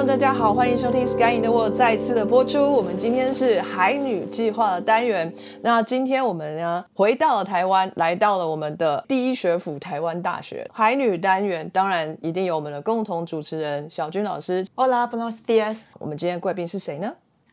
[0.00, 2.58] 众，大家好，欢迎收听《Sky in the World》再次的播出。
[2.58, 5.30] 我们今天是海女计划的单元。
[5.60, 11.68] 那今天我们呢，回到了台湾，来到了我们的第一学府台湾大学海女单元。
[11.68, 14.64] 当然，一定有我们的共同主持人小军老师。
[14.74, 15.80] Hola, buenos dias。
[15.98, 17.12] 我们今天贵宾是谁呢？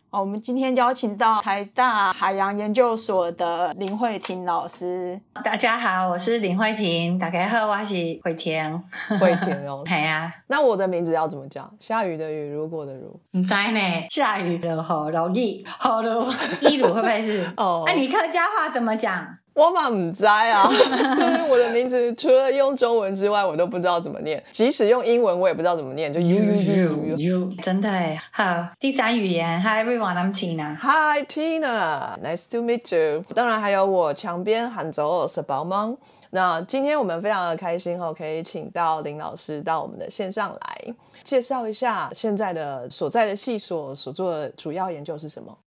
[0.10, 5.20] 好，我们今天邀请到台大海洋研究所的林慧婷老师。
[5.44, 7.20] 大家好，我是林慧婷。
[7.20, 7.94] 大家好，我是
[8.24, 8.84] 慧婷。
[9.20, 9.84] 慧婷哦。
[9.86, 11.70] 系啊，那我的名字要怎么讲？
[11.78, 13.20] 下雨的雨，如果的如。
[13.34, 16.26] 唔知呢，下雨了好容易，好了，
[16.64, 17.52] 一如会不会是？
[17.58, 19.38] 哦那、你客家话怎么讲？
[19.58, 24.42] 我嘛唔知啊， 就是我的名字除了用中文之外，我都不知道怎么念。
[24.52, 27.18] 即使用英文，我也不知道怎么念，就 you you you。
[27.18, 28.46] you 真的耶好，
[28.80, 30.76] 第三语言，Hi everyone，I'm Tina。
[30.77, 33.24] Hi Tina，nice to meet you。
[33.34, 35.98] 当然还有我墙边喊走是宝芒。
[36.30, 45.58] 那今天我们非常的开心哦，可以请到林老师到我们的线上来介绍一下现在的所在的系所所做的主要研究是什么。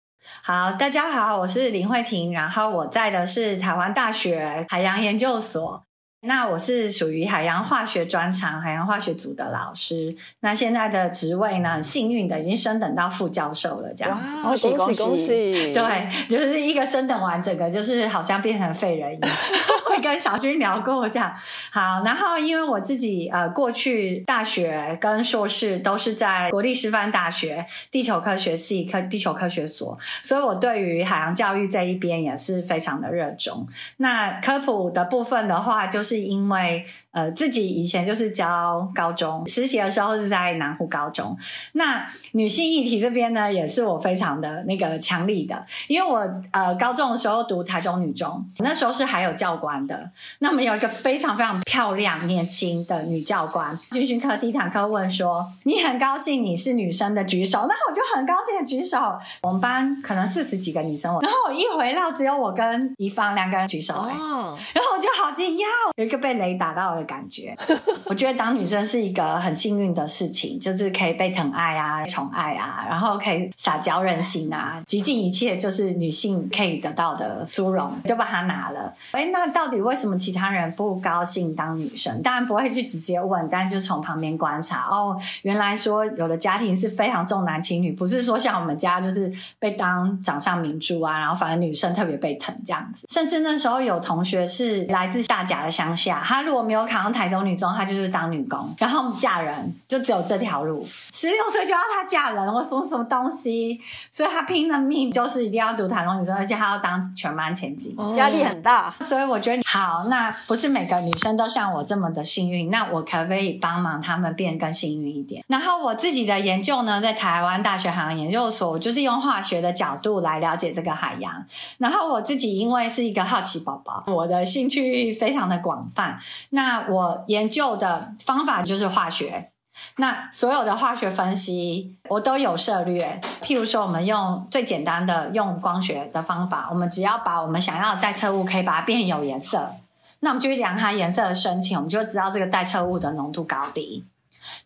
[0.42, 5.84] 好，大家好，我是林慧婷，然后我在的是台湾大学海洋研究所。
[6.22, 10.14] 那我是属于海洋化学专长、海洋化学组的老师。
[10.40, 14.42] 那现在的职位呢，很幸运的已经升等到副教授了，这样子。
[14.42, 15.72] 恭喜恭喜恭喜！
[15.72, 19.30] 对，就是一个升等完，整个就是好像变成废人一样。
[19.90, 21.34] 会跟小军聊过这样。
[21.72, 33.66] 好，然后因为我自己呃过去大学跟硕士都是在国立师范大学地球科学系科地球科学所，所以我对于海洋教育这一边也是非常的热衷。
[33.96, 41.36] 那科普的部分的话，就是因为呃自己以前就是教高中实习的时候是在南湖高中，
[41.72, 46.18] 那女性议题这边呢，也是我非常的那个强力的，因为我
[46.52, 50.10] 呃高中的时候读台中女中，那时候是还有教官的，
[50.40, 58.98] 那我们有一个非常非常漂亮年轻的女教官，军训课第一堂课问说：“你很高兴你是女生的举手？”那我就很高兴的举手。
[59.42, 65.64] 我们班可能四十几个女生，然后我一回到只有我跟怡芳两个人举手、欸，哦，然后我就好惊讶，
[66.00, 67.54] 有一个被雷打到的感觉。
[68.06, 78.90] 我觉得当女生是一个很幸运的事情，就是可以被疼爱啊、宠爱啊，然后可以撒娇任性啊，极尽一切就是女性可以得到的殊荣，就把它拿了。
[79.12, 82.22] 哎，那到底为什么其他人不高兴当女生？
[82.22, 84.88] 当然不会去直接问，但就从旁边观察。
[84.90, 93.06] 哦，原来说有的家庭是非常重男轻女，不是说像我们家就是被当掌上明珠啊，然后反正女生特别被疼这样子。
[93.10, 100.86] 甚至那时候有同学是来自大甲的乡下，她如果没有考上台中女中，她就是当女工，然后嫁人就只有这条路。
[101.12, 103.80] 十六岁就要她嫁人，我说什么东西？
[104.10, 108.16] 所以她拼了命就是一定要读台中女中，而且她要当全班前几名。
[108.16, 115.44] 压力很大，所以我觉得好，那不是每个女生都像我这么的幸运，那我可不可以帮忙她们变更幸运一点？
[115.48, 121.44] 然后我自己的研究呢，在台湾大学海洋研究所，我就是用化学的角度来了解这个海洋。
[121.78, 126.18] 然后我自己因为是一个好奇宝宝，我的兴趣非常的广泛，
[126.50, 129.50] 那我研究的方法就是化学。
[129.96, 139.76] 那所有的化学分析我都有涉略，譬如说，我们用最简单的用光学的方法，我们只要把我们想要的代测物可以把它变有颜色，
[140.18, 144.04] 那我们就去量它颜色的深浅，我们就知道这个代测物的浓度高低。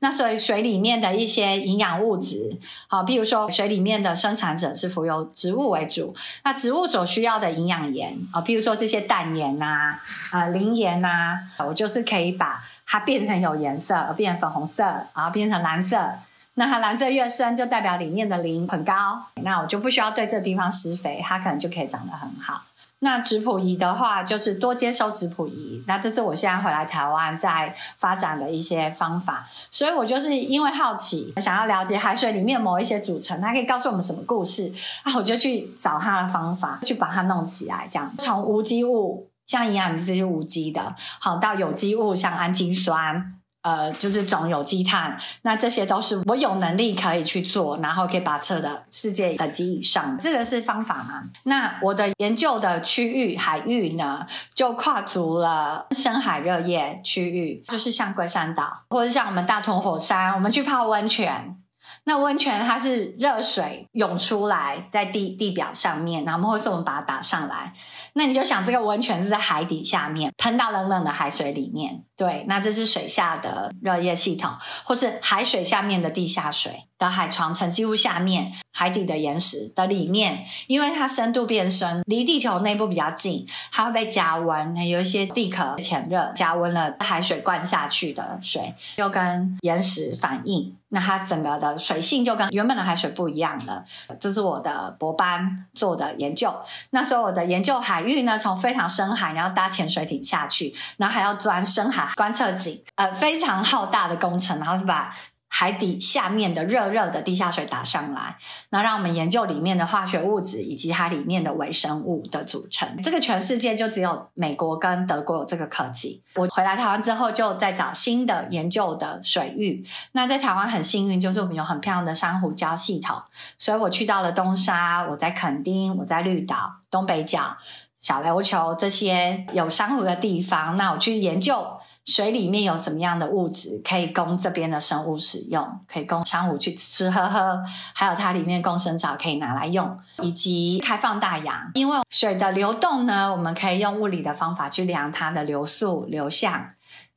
[0.00, 2.58] 那所以水里面的一些营养物质，
[2.88, 6.14] 好，譬如说水里面的生产者是浮游植物为主，
[6.44, 9.98] 那植物所需要的营养盐啊，譬如说这些氮盐呐、
[10.30, 14.82] 啊、磷盐呐，我就是可以把它变成有颜色，变粉红色，
[15.14, 16.10] 然后变成蓝色。
[16.56, 22.62] 那它蓝色越深，就代表里面的磷很高，那我就不需要对这地方施肥，它可能就可以长得很好。
[23.04, 25.84] 那质谱仪的话，就是多接收质谱仪。
[25.87, 34.72] 那这是我现在回来台湾在发展的一些方法，所以我就是因为好奇，想要了解海水里面某一些组成，它可以告诉我们什么故事
[35.03, 43.34] 啊，我就去找它的方法，去把它弄起来，这样从无机物，像营养这些无机的，好到有机物，像氨基酸。
[43.65, 51.25] 呃，就是总有机碳，那这些都是我有能力可以去做，然后可以把测的世界等级以上，这个是方法嘛？
[51.45, 61.57] 那我的研究的区域海域呢，就跨足了深海热液区域，就是像龟山岛，或者像我们大同火山，我们去泡温泉。
[62.04, 67.72] 那温泉它是热水涌出来在地地表上面，然后或是我们把它打上来。
[68.12, 74.53] 那你就想这个温泉是在海底下面喷到冷冷的海水里面，对，那这是水下的热液系统，
[74.84, 76.84] 或是海水下面的地下水。
[76.98, 93.84] 的海床层几乎下面海底的岩石的里面，因为它深度变深，离地球内部比较近，它会被加温，有一些地壳潜热加温了，海水灌下去的水又跟岩石反应，那它整个的水性就跟原本的海水不一样了。
[94.18, 96.52] 这是我的博班做的研究。
[96.91, 105.14] 那时候我的研究海域呢，从非常深海，然后搭潜水艇下去，然后还要钻深海观测井，呃，非常浩大的工程，然后是把。
[105.56, 108.36] 海底下面的热热的地下水打上来，
[108.71, 113.01] 那让我们研究里面的化学物质以及它里面的微生物的组成。
[113.04, 116.21] 这个全世界就只有美国跟德国有这个科技。
[116.34, 119.86] 我回来台湾之后，就在找新的研究的水域。
[120.10, 123.22] 那在台湾很幸运，就是我们有很漂亮的珊瑚礁系统，
[123.56, 127.56] 所以我去到了东沙，我在垦丁，我在绿岛、东北角、
[128.01, 130.74] 小琉球这些有珊瑚的地方。
[130.74, 131.78] 那我去研究。
[132.04, 135.80] 水里面有什么样的物质可以供这边的生物使用？
[135.89, 137.62] 可以供珊瑚去吃吃喝喝，
[137.95, 141.71] 还有它里面共生藻可以拿来用，以及开放大洋。
[141.74, 146.72] 因为水的流动呢，我们可以用物理的方法去量它的流速、流向。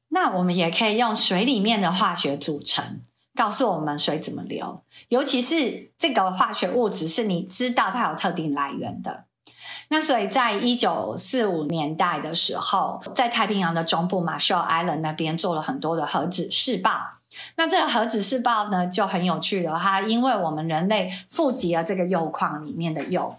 [0.09, 3.01] 那我们也可以用水里面的化学组成，
[3.35, 4.81] 告诉我们水怎么流。
[5.09, 9.25] 尤其是这个化学物质是你知道它有特定来源的。
[9.89, 16.91] 那所以在一九四五年代的时候，在太平洋的中部马绍尔 Island 那边做了很多的核子试爆。
[17.55, 23.35] 那这个核子试爆呢就很有趣了，哈因为我们人类富集了这个铀矿里面的铀，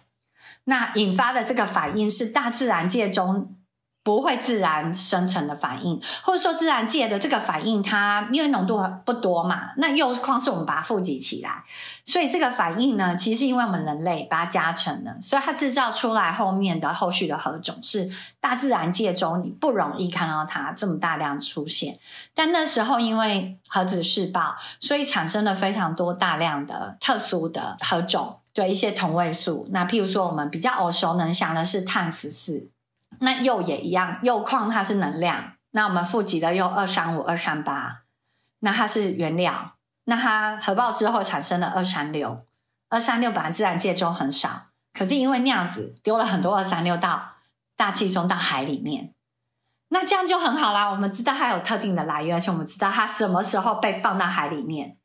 [0.64, 3.54] 那引发的这个反应是大自然界中。
[4.08, 11.62] 不会自然生成的反应，或者说自然界的这个反应，它因为浓度不多嘛，那铀矿是我们把它富集起来，
[12.06, 18.08] 所以这个反应呢，其实是因为我们人类把它加成了，所以它制造出来后面的后续的核种是
[18.40, 21.98] 大自然界中你不容易看到它这么大量出现。
[22.34, 29.68] 但那时候因为核子试爆，所以产生了非常多大量的特殊的核种，对一些同位素。
[29.68, 32.70] 那譬如说我们比较耳熟能详的是碳十四。
[33.20, 35.52] 那铀也一样，铀矿它是能量。
[35.70, 38.02] 那我们富集的铀二三五二三八，
[38.60, 39.74] 那它是原料。
[40.04, 42.46] 那它核爆之后产生了二三六，
[42.88, 47.32] 二三六本来自然界中很少，可是因为那样子丢了很多二三六到
[47.76, 49.12] 大气中到海里面，
[49.88, 50.90] 那这样就很好啦。
[50.90, 54.96] 我们知道它有特定的来源，而且我们知道它什么时候被放到海里面。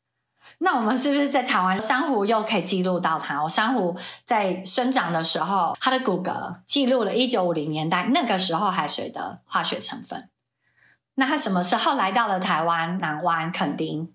[0.58, 3.42] 那我们是不是在台湾珊瑚又可以记录到它？
[3.42, 10.28] 我珊瑚在生长的时候，它的骨骼记录了一九五零年代那个时候海水的化学成分。
[11.16, 14.12] 那它什么时候来到了台湾南湾垦丁？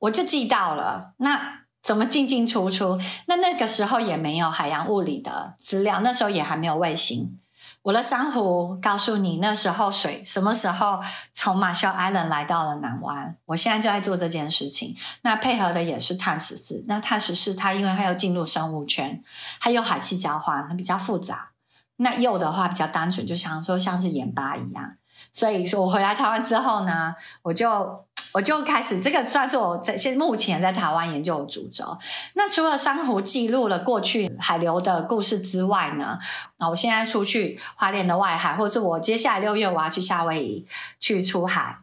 [0.00, 1.12] 我就记到了。
[1.18, 2.98] 那怎么进进出出？
[3.26, 7.38] 那那个时候也没有海洋物理的资料，那时候也还没有卫星。
[7.84, 10.98] 我的珊瑚告诉你，那时候水什么时候
[11.34, 13.36] 从马绍尔来到了南湾？
[13.44, 14.96] 我现在就在做这件事情。
[15.20, 16.82] 那配合的也是碳十四。
[16.88, 19.22] 那碳十四它因为它要进入生物圈，
[19.60, 21.50] 它有海气交换，它比较复杂。
[21.96, 24.96] 那铀的话比较单纯，就像说像是盐巴一样。
[25.30, 28.06] 所以说我回来台湾之后呢，我就。
[28.34, 31.96] 我就开始，这个算是我在现目前在台湾研究的主轴。
[32.34, 36.18] 那除了珊瑚记录了过去海流的故事之外呢，
[36.58, 40.66] 那我现在出去花莲的外海，或是我接下来六月我要去夏威夷
[40.98, 41.78] 去出海，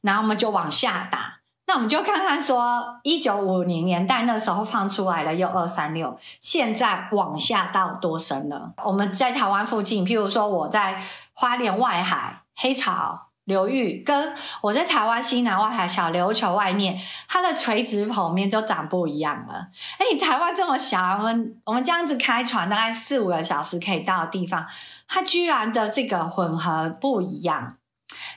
[0.00, 1.40] 然后我们就往下打。
[1.66, 8.74] 那我们就看看说，一九五零年代那时候放出来的铀二三六，现在往下到多深了？
[8.84, 11.00] 我们在台湾附近，譬如说我在
[11.32, 13.28] 花莲外海黑潮。
[13.44, 16.98] 流域跟我在台湾西南外海小琉球外面，
[17.28, 19.68] 它的垂直剖面都长不一样了。
[19.98, 24.66] 哎，台湾这么小，我们我们这样子开船大概四五个小时可以到的地方，
[25.06, 27.76] 它居然的这个混合不一样。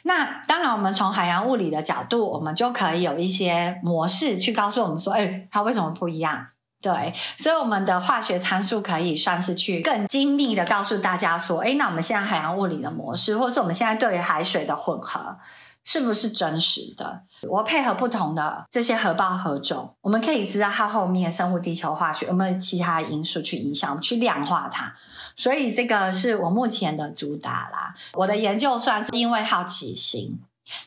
[0.03, 6.47] 那当然，我们从海洋物理的角度，我们就可以有一些模式去告诉我们说，哎，它为什么不一样？
[6.79, 15.37] 对，所以我们的化学参数可以算是去更精密的告诉大家说，哎，那我们现在海洋物理的模式，或者是我们现在对于海水的混合，
[15.83, 17.23] 是不是真实的？
[17.49, 24.93] 我配合不同的这些核爆核种，我们可以知道它后面生物地球化学有没有其他因素去影响，去量化它。
[25.35, 27.95] 所以这个是我目前的主打啦。
[28.13, 30.39] 我的研究算是因为好奇心，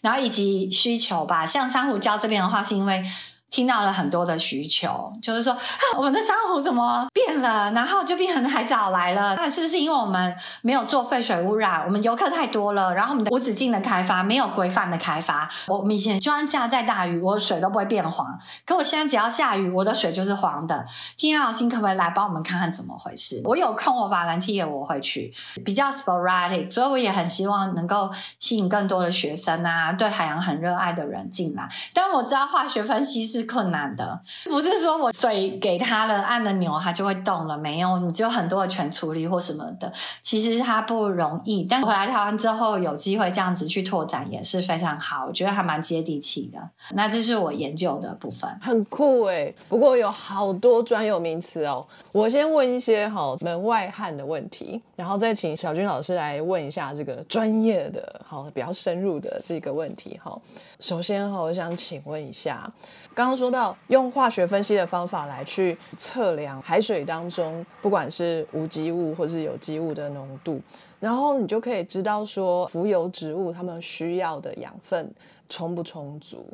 [0.02, 1.44] 然后以及需求吧。
[1.44, 3.04] 像珊瑚礁这边的话，是因为。
[3.50, 5.56] 听到了很多的需求，就是说
[5.96, 9.34] 我们的珊瑚怎么变了，然后就变成海藻来了。
[9.34, 15.50] 那是不是因为我们没有做废水污染，我们游客太多了，然后我们的无止境的开发没有规范的开发？
[15.66, 18.38] 我们以前就算下再大雨，我的水都不会变黄。
[18.64, 20.86] 可我现在只要下雨，我的水就是黄的。
[21.16, 23.42] 天老星可不可以来帮我们看看怎么回事？
[23.46, 31.68] 我有空我法兰提也我会去，比较 sporadic，所以我也很希望能够吸引更多的学生啊，对海洋很热爱的人进来。
[31.92, 33.39] 但我知道化学分析是。
[33.40, 39.92] 是困难的，不是说我水给它了，按了钮它就会动了，没有，你就很多的全处理或什么的，
[40.22, 41.64] 其实它不容易。
[41.64, 46.58] 但回来台湾之后有机会这样子去拓展也是非常好，我觉得还蛮接地气的。
[46.94, 49.52] 那这是我研究的部分，很酷哎。
[49.68, 60.38] 不过有好多专有名词哦，我先问一些好门外汉的问题，然后再请小军老师来问一下这个专业的好比较深入的这个问题哈。
[60.78, 62.70] 首先哈，我想请问一下，
[63.14, 70.60] 刚刚说到用化学分析的方法来去测量海水当中不管是无机物或是有机物的浓度，
[70.98, 75.10] 然后你就可以知道说浮游植物它们需要的养分
[75.48, 76.46] 充不充足，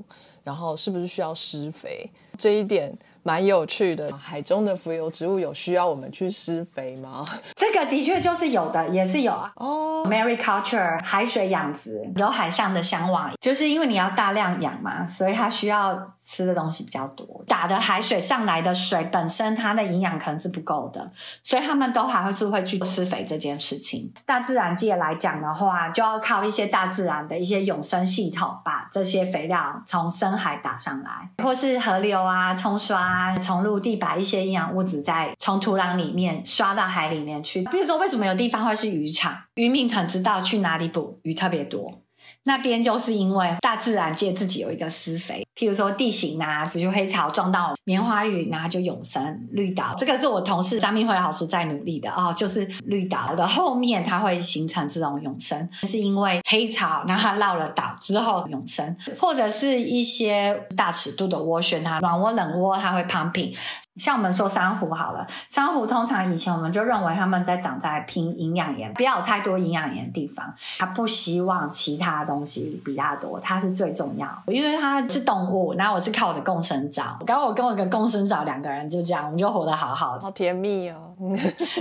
[0.44, 2.96] 然后是不是需要施肥，这一点
[3.26, 4.16] 蛮有趣的。
[4.16, 7.25] 海中的浮游植物有需要我们去施肥吗？
[7.56, 9.52] 这个的确就是有的，也是有啊。
[9.56, 16.12] 哦，Mariculture 海水养殖有海上的向往，就是因为你要大量养嘛，所以它需要。
[16.26, 21.11] 吃的东西比较多，打的海水上来的水本身它的营养可能是不够的，
[21.42, 24.12] 所以他们都还会是会去施肥这件事情。
[24.25, 37.62] 大自然界来讲的话，就要靠一些大自然的一些永生系统，把这些肥料从深海打上来，或是河流啊冲刷，啊从陆地把一些营养物质再从土壤里面刷到海里面去。
[37.71, 39.33] 比如说，为什么有地方会是渔场？
[39.54, 42.00] 渔民很知道去哪里捕鱼特别多。
[42.42, 49.94] 那边就是因为大自然界自己有一个施肥，譬如说地形啊，比如黑潮撞到棉花雨，然后就永生绿岛。
[49.96, 63.56] 这个是我同事张明辉老师在努力的哦，就是绿岛的后面它会形成这种永生，是因为黑潮，然后它绕了岛之后永生，或者是一些大尺度的涡旋，它暖涡冷涡它会 pumping。
[63.96, 70.52] 像我们说珊瑚好了，珊瑚通常以前我们就认为它们在长在拼营养盐，不要有太多营养盐的地方。
[70.76, 74.28] 它不希望其他东西比它多，它是最重要。
[74.48, 77.16] 因为它是动物，然后我是靠我的共生藻。
[77.26, 81.14] 刚刚我跟我的共生藻两个人就这样，我们就活得好好的，好甜蜜哦。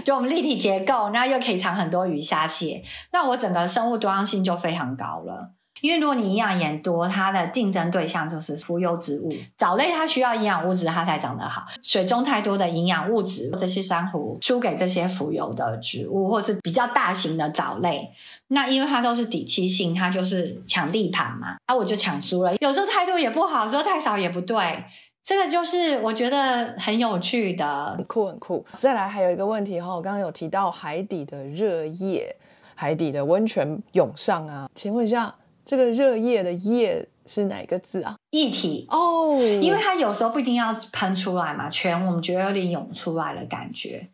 [0.06, 5.55] 就我们立体结构，然后又可以藏很多鱼虾蟹，那我整个生物多样性就非常高了。
[5.86, 11.64] 因为如果你营养盐多，它的竞争对象就是浮游植物、藻类，它需要营养物质，它才长得好。
[11.80, 18.10] 水中太多的营养物质，这些珊瑚输给这些浮游的植物，或是比较大型的藻类，
[18.48, 22.56] 那因为它都是底栖性，它就是抢地盘嘛，啊，我就抢输了。
[22.56, 24.84] 有时候太多也不好，有时候太少也不对，
[25.22, 28.66] 这个就是我觉得很有趣的，很酷很酷。
[28.80, 32.36] 再来还有一个问题哈，我刚刚有提到海底的热液，
[32.74, 35.36] 海底的温泉涌上啊，请问一下。
[35.66, 38.16] 这个热液的液是哪个字啊？
[38.30, 44.08] 液体哦，因为它有时候不一定要喷出来嘛，全我们觉得有点涌出来的感觉。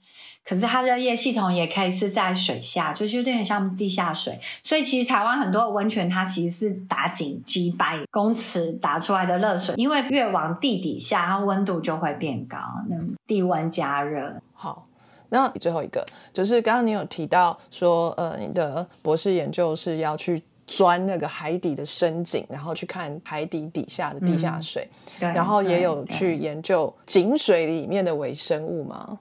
[0.43, 4.39] 可是它热液系统也可以是在水下，就是有点像地下水。
[4.63, 12.57] 所以其实台湾很多温泉，它其实是打井几百公尺打出来的热水，因为越往地底下，它温度就会变高，
[12.89, 12.95] 那
[13.27, 14.41] 地温加热。
[14.53, 14.87] 好，
[15.29, 20.41] 那最后一个就是刚刚你有提到说，呃，你的博士研究是要去。
[20.71, 24.87] 钻那个海底的深井，然后去看海底底下的地下水，
[25.19, 29.19] 然后也有去研究井水里面的微生物吗？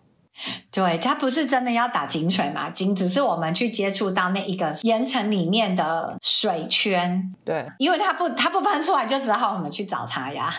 [0.70, 2.70] 对，它不是真的要打井水嘛？
[2.70, 7.34] 井只是我们去接触到那一个岩层里面的水圈。
[7.44, 10.54] 对，因为它不，它不喷出来，就只好我们去找它呀。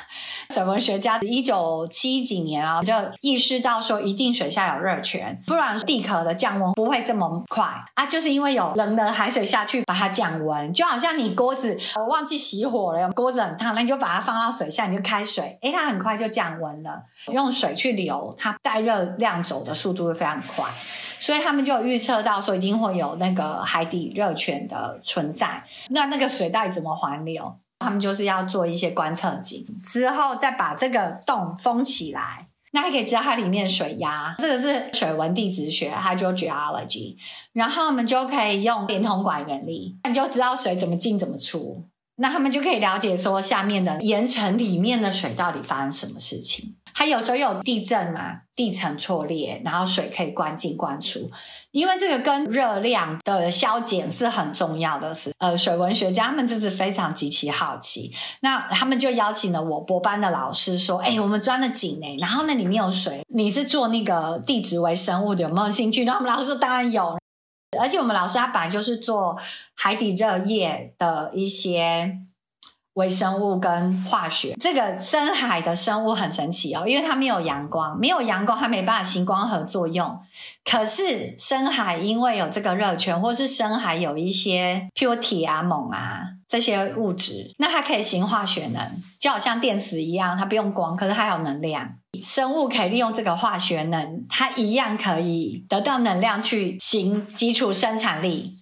[0.50, 8.06] 水文学家一九七几年啊，就意识到说，一定水下有热泉，不然地壳的降温不会这么快啊。
[8.06, 17.04] 就是因为有冷的海水下去把它降温，就好像你锅子我忘记熄火了，锅子很烫，那你就把它放到水下，你就开水，哎，它很快就降温了。
[17.28, 20.66] 用水去流，它带热量走的速度会非常快，
[21.20, 25.64] 所以他们就预测到说一定会有那个海底热泉的存在。
[25.90, 27.56] 那那个水到底怎么环流？
[27.80, 34.36] 他们就是要做一些观测井，之后再把这个洞封起来，那还可以知道它里面水压。
[34.38, 37.16] 这个是水文地质学 （hydrogeology），
[37.54, 41.88] 然后我们就可以用连通管原理，你就知道水怎么进怎么出。
[42.18, 46.76] 那他们就可以了解说下面的岩层里面的水到底发生什么事情。
[46.94, 51.32] 它有时候有地震嘛，地层错裂，然后水可以灌进灌出，
[51.72, 55.32] 因为这个跟热量的消减是很重要的事。
[55.40, 67.18] 呃，水文学家们就是非常极其好奇，那他们就邀请了我博班的老师说：“哎，我们钻了井呢，然后那里面有水，你是做那个地质微生物的，有没有兴趣？”那我们老师说：“当然有。”
[67.80, 69.38] 而且我们老师他本来就是做
[69.76, 72.18] 海底热液的一些。
[72.94, 80.20] 微生物跟化学，这个深海的生物很神奇哦，因为它没有阳光，没有阳光，它没办法行光合作用，
[80.66, 88.86] 可是深海因为有这个热泉，或是深海有一些譬如铁啊、锰啊这些物质，那它可以行化学能，
[89.20, 91.96] 就好像电池一样，它不用光，可是它有能量。
[92.22, 98.58] 生物可以利用这个化学能，它一样可以得到能量去行基础生产力。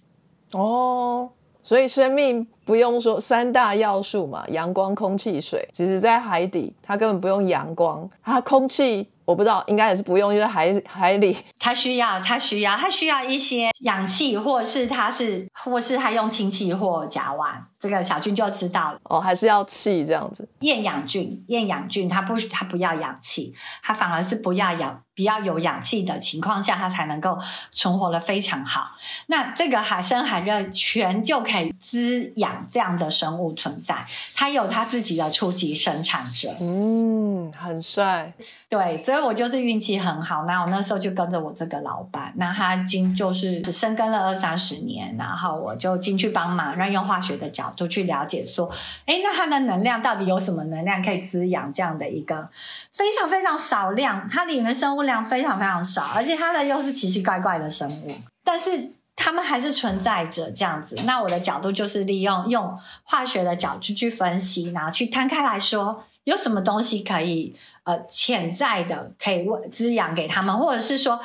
[0.52, 1.30] 哦，
[1.70, 5.64] 所以生命不用说三大要素嘛，阳光、空气、水。
[5.72, 9.08] 其实，在海底，它根本不用阳光，它空气。
[9.24, 17.69] 我不知道，应该也是不用，因为海 海里它需要，它需要，它需要一些氧气，或是它是，或是它用氢气或甲烷。
[17.80, 20.46] 这个小菌就知道了哦，还是要气这样子。
[20.60, 27.38] 厌氧菌，厌氧菌它不，它不要氧气，它反而是不要氧，比较有氧气的情况下，它才能够
[27.70, 28.90] 存活的非常好。
[29.28, 36.54] 那这个海参海热泉就可以滋养这样的生物存在，它有它自己的初级生产者。
[36.60, 38.34] 嗯，很帅。
[38.68, 40.44] 对，所以我就是运气很好。
[40.44, 47.69] 那我那时候就跟着我这个老板，那他经就是深耕了二三十年，然后我就进去帮忙，让用化学的角。
[47.76, 48.70] 都去了解说，
[49.06, 52.48] 哎，那它的能量到底有什么能量可以滋养这样的一个
[52.92, 60.96] 非常非常少量，它里面生物量非常非常少，而且它的又是奇奇怪怪的生物，但是它们还是存在着这样子。
[61.04, 71.20] 那我的角度就是利用用化学的角度去分析，然后去摊开来说，有什么东西可以呃潜在的可以滋养给他们，或者是说。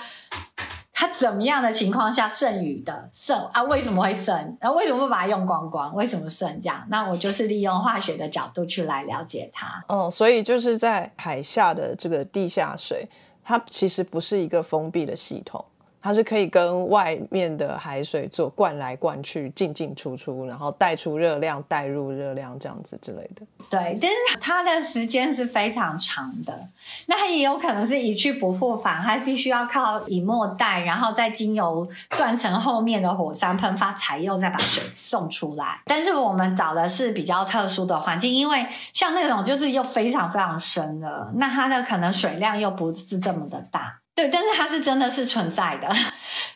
[0.98, 3.62] 它怎么样的情况下剩余的剩啊？
[3.64, 4.34] 为什么会剩？
[4.62, 5.94] 然后为什么不把它用光光？
[5.94, 6.86] 为什么剩这样？
[6.90, 9.84] 那我就是利用化学的角度去来了解它。
[9.90, 13.06] 哦，所以就是在海下的这个地下水，
[13.44, 15.64] 它其实不是一个封闭的系统。
[16.06, 23.42] 它是可以跟外面的海水做灌来灌去、进进出出，然后带出热量、带入热量这样子之类的。
[23.72, 26.68] 对，但是它的时间是非常长的，
[27.08, 35.82] 那它也有可能是一去不复返，它必须要靠以沫带，然后再经由断层后面的火山喷发，才又再把水送出来。
[35.86, 44.01] 但是我们找的是比较特殊的环境，因为像那种就是又非常非常深的，那它的可能水量又不是这么的大。
[44.16, 45.90] 对，但是它是真的是存在的。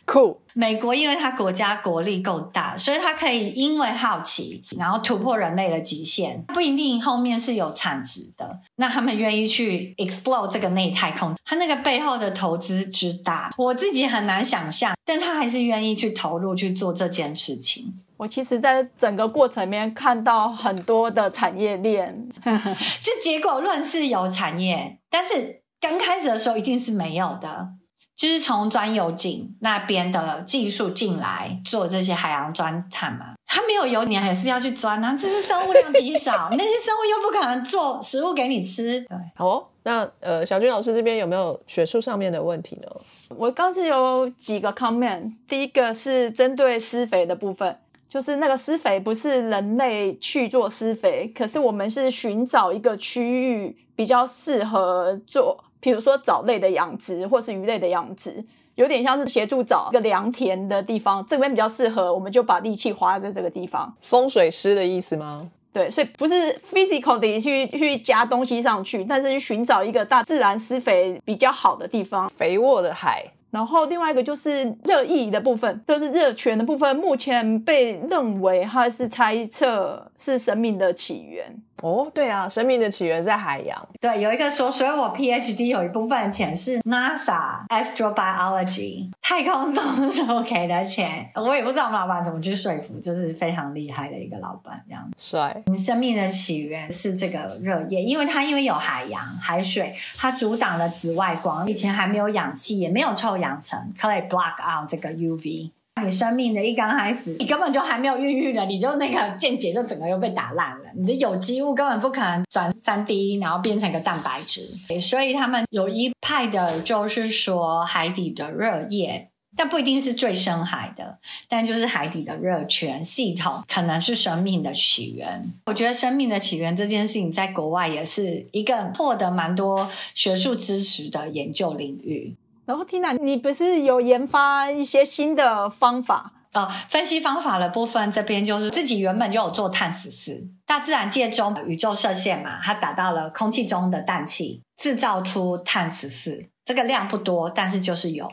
[0.05, 8.59] 酷，美国因为它国家国力够大，所以它可以因为好奇，然后突破人类的极限，不一定后面是有产值的。
[8.77, 14.95] 那他们愿意去 explore 这个内太空，它那个背后的投资之大，我自己很难想象。
[15.05, 17.93] 但他还是愿意去投入去做这件事情。
[18.15, 25.61] 我其实，在整个过程里面看到很多的产业链， 这结果论是有产业，但是。
[25.79, 27.69] 刚开始的时候一定是没有的，
[28.15, 33.33] 就是从钻油井那边的技术进来做这些海洋钻探嘛。
[33.45, 35.15] 它没有油，你还是要去钻啊。
[35.15, 39.01] 这是生物量极少，那些生物又不可能做食物给你吃。
[39.01, 42.87] 对，好，那呃，小军老师这边有没有学术上面的问题呢？
[43.29, 47.75] 我刚是有几个 comment，第一个是针对施肥的部分，
[48.07, 55.63] 就是那个施肥不是人类去做施肥，可是我们是寻找一个区域比较适合做。
[55.79, 58.43] 比如说藻类的养殖，或是鱼类的养殖，
[58.75, 63.93] 有点像是协助找一个良田的地方，这边比较适合，我们就把力气花在这个地方。
[64.01, 65.49] 风水师的意思吗？
[65.71, 73.23] 对，所以不是 physical 的去去加东西上去，但是去寻找一个大自然施肥比较好的地方，肥沃的海。
[73.51, 81.55] 然后另外一个就是热议的部分，就是热泉的部分，目前被认为它是猜测是生命的起源。
[81.81, 83.87] 哦，对啊，生命的起源在海洋。
[83.99, 91.29] 对，有一个说，所以我 PhD 有一部分钱是 NASA astrobiology 太空总署给的钱。
[91.35, 95.09] 我也不知道我们老板怎么去说服，就是非常厉害的一个老板这样。
[95.17, 95.63] 帅。
[95.67, 105.71] 你生命的起源是这个热液，因为它因为有海洋海水，它阻挡了紫外光，以前还没有氧气，也没有臭氧层，可以 block out 这个 UV。
[106.05, 110.85] 你生命的一刚开始，你根本就还没有孕育了，你就那个见解就整个又被打烂了。
[110.95, 114.61] 你的有机物根本不可能转三 D，然后变成一个蛋白质。
[114.99, 125.51] 所以他们有一派的就是说，海底的热液，但不一定是最深海的，但就是海底的热泉系统可能是生命的起源。
[125.65, 132.35] 我觉得生命的起源这件事情，在国外也是一个获得蛮多学术支持的研究领域。
[132.69, 136.33] 然后，Tina，你不是有研发一些新的方法？
[136.53, 148.31] 呃，分析方法的部分这边就是自己原本就有做碳十四，大自然界中宇宙射线嘛，它打到了空气中的氮气，制造出碳十四，这个量不多，但是就是有。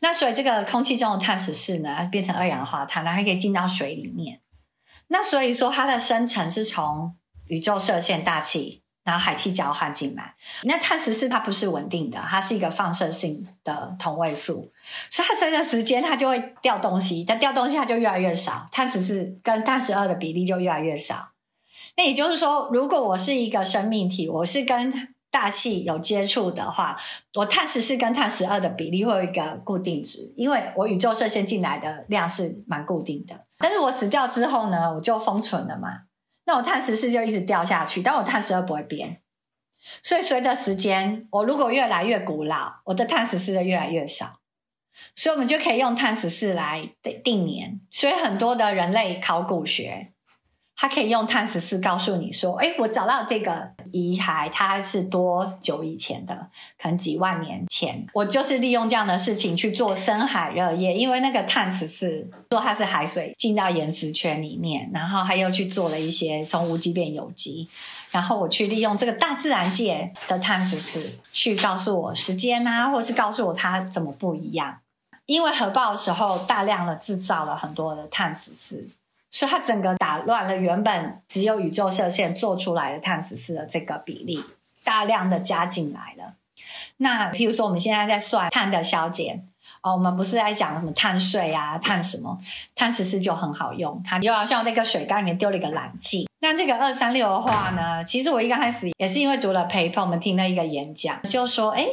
[0.00, 4.40] 那所以这个空气中的碳十四呢，变成二氧化碳，然后可以进到水里面。
[5.08, 7.14] 那所以说它的生成是从
[7.48, 8.80] 宇宙射线大气。
[9.06, 10.34] 然后海气交换进来。
[10.64, 14.68] 那碳十四它不是稳定的，它是一个放射性的同位素，
[15.08, 21.30] 所以它随着时间它就会掉东西，它掉东西它就越来越少，碳十四跟碳十二的比例就越来越少。
[21.96, 26.98] 那也就是说，如果我是一个生命体，我是跟大气有接触的话，
[27.34, 33.46] 我碳十四跟碳十二的比例会有一个固定值，因为我宇宙射线进来的量是蛮固定的。
[33.58, 36.02] 但是我死掉之后呢，我就封存了嘛，
[36.46, 39.20] 那我碳十四就一直掉下去，但我碳十二不会变。
[40.02, 44.40] 所以随着时间，我如果越来越古老，我的碳十四就越来越少。
[45.14, 46.90] 所以我们就可以用碳十四来
[47.22, 47.80] 定年。
[47.90, 50.12] 所以很多的人类考古学。
[50.78, 56.48] 它可以用碳十四告诉你说：“哎，我找到这个遗骸，它是多久以前的？
[56.78, 58.06] 可能几万年前。
[58.12, 67.66] 我就是利用这样的事情去做深海热液，因为那个碳十四说它是海水进到岩石圈里面，然后他又去做了一些从无机变有机，
[68.10, 74.78] 然后我去利用这个大自然界的碳十四去告诉我时间啊，或是告诉我它怎么不一样。
[75.24, 78.86] 因为核爆的时候大量的制造了很多的碳十四。”
[79.30, 84.42] 所以它整个打乱了原本只有宇宙射线做出来的碳十四的这个比例，
[84.82, 86.34] 大量的加进来了。
[86.98, 89.46] 那譬如说我们现在在算碳的消减
[89.82, 92.38] 哦，我们不是在讲什么碳税啊、碳什么？
[92.74, 96.28] 碳十四就很好用，它就好像那个水缸里面丢了一个燃气。
[96.40, 101.86] 那这个二三六的话呢，其实我一刚开始也是因为读了 paper，我们听了一个演讲，就说哎。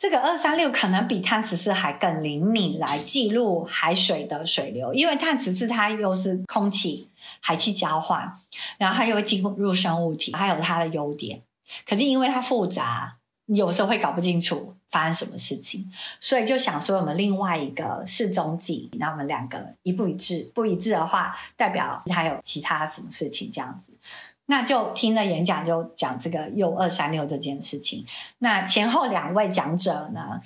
[0.00, 7.10] 这个二三六可能比碳十四还更灵敏，来记录海水的水流，因为碳十四它又是空气
[7.42, 8.34] 海气交换，
[8.78, 11.42] 然后它又会进入生物体，还有它的优点。
[11.86, 23.89] 可是因为它复杂，有时候会搞不清楚发生什么事情，所以就想说我们另外一个示踪剂，那我们两个一不一致，不一致的话，代表还有其他什么事情这样子。
[24.50, 28.04] 那就听了演讲，就讲这个铀二三六这件事情。
[28.38, 30.40] 那前后两位讲者呢，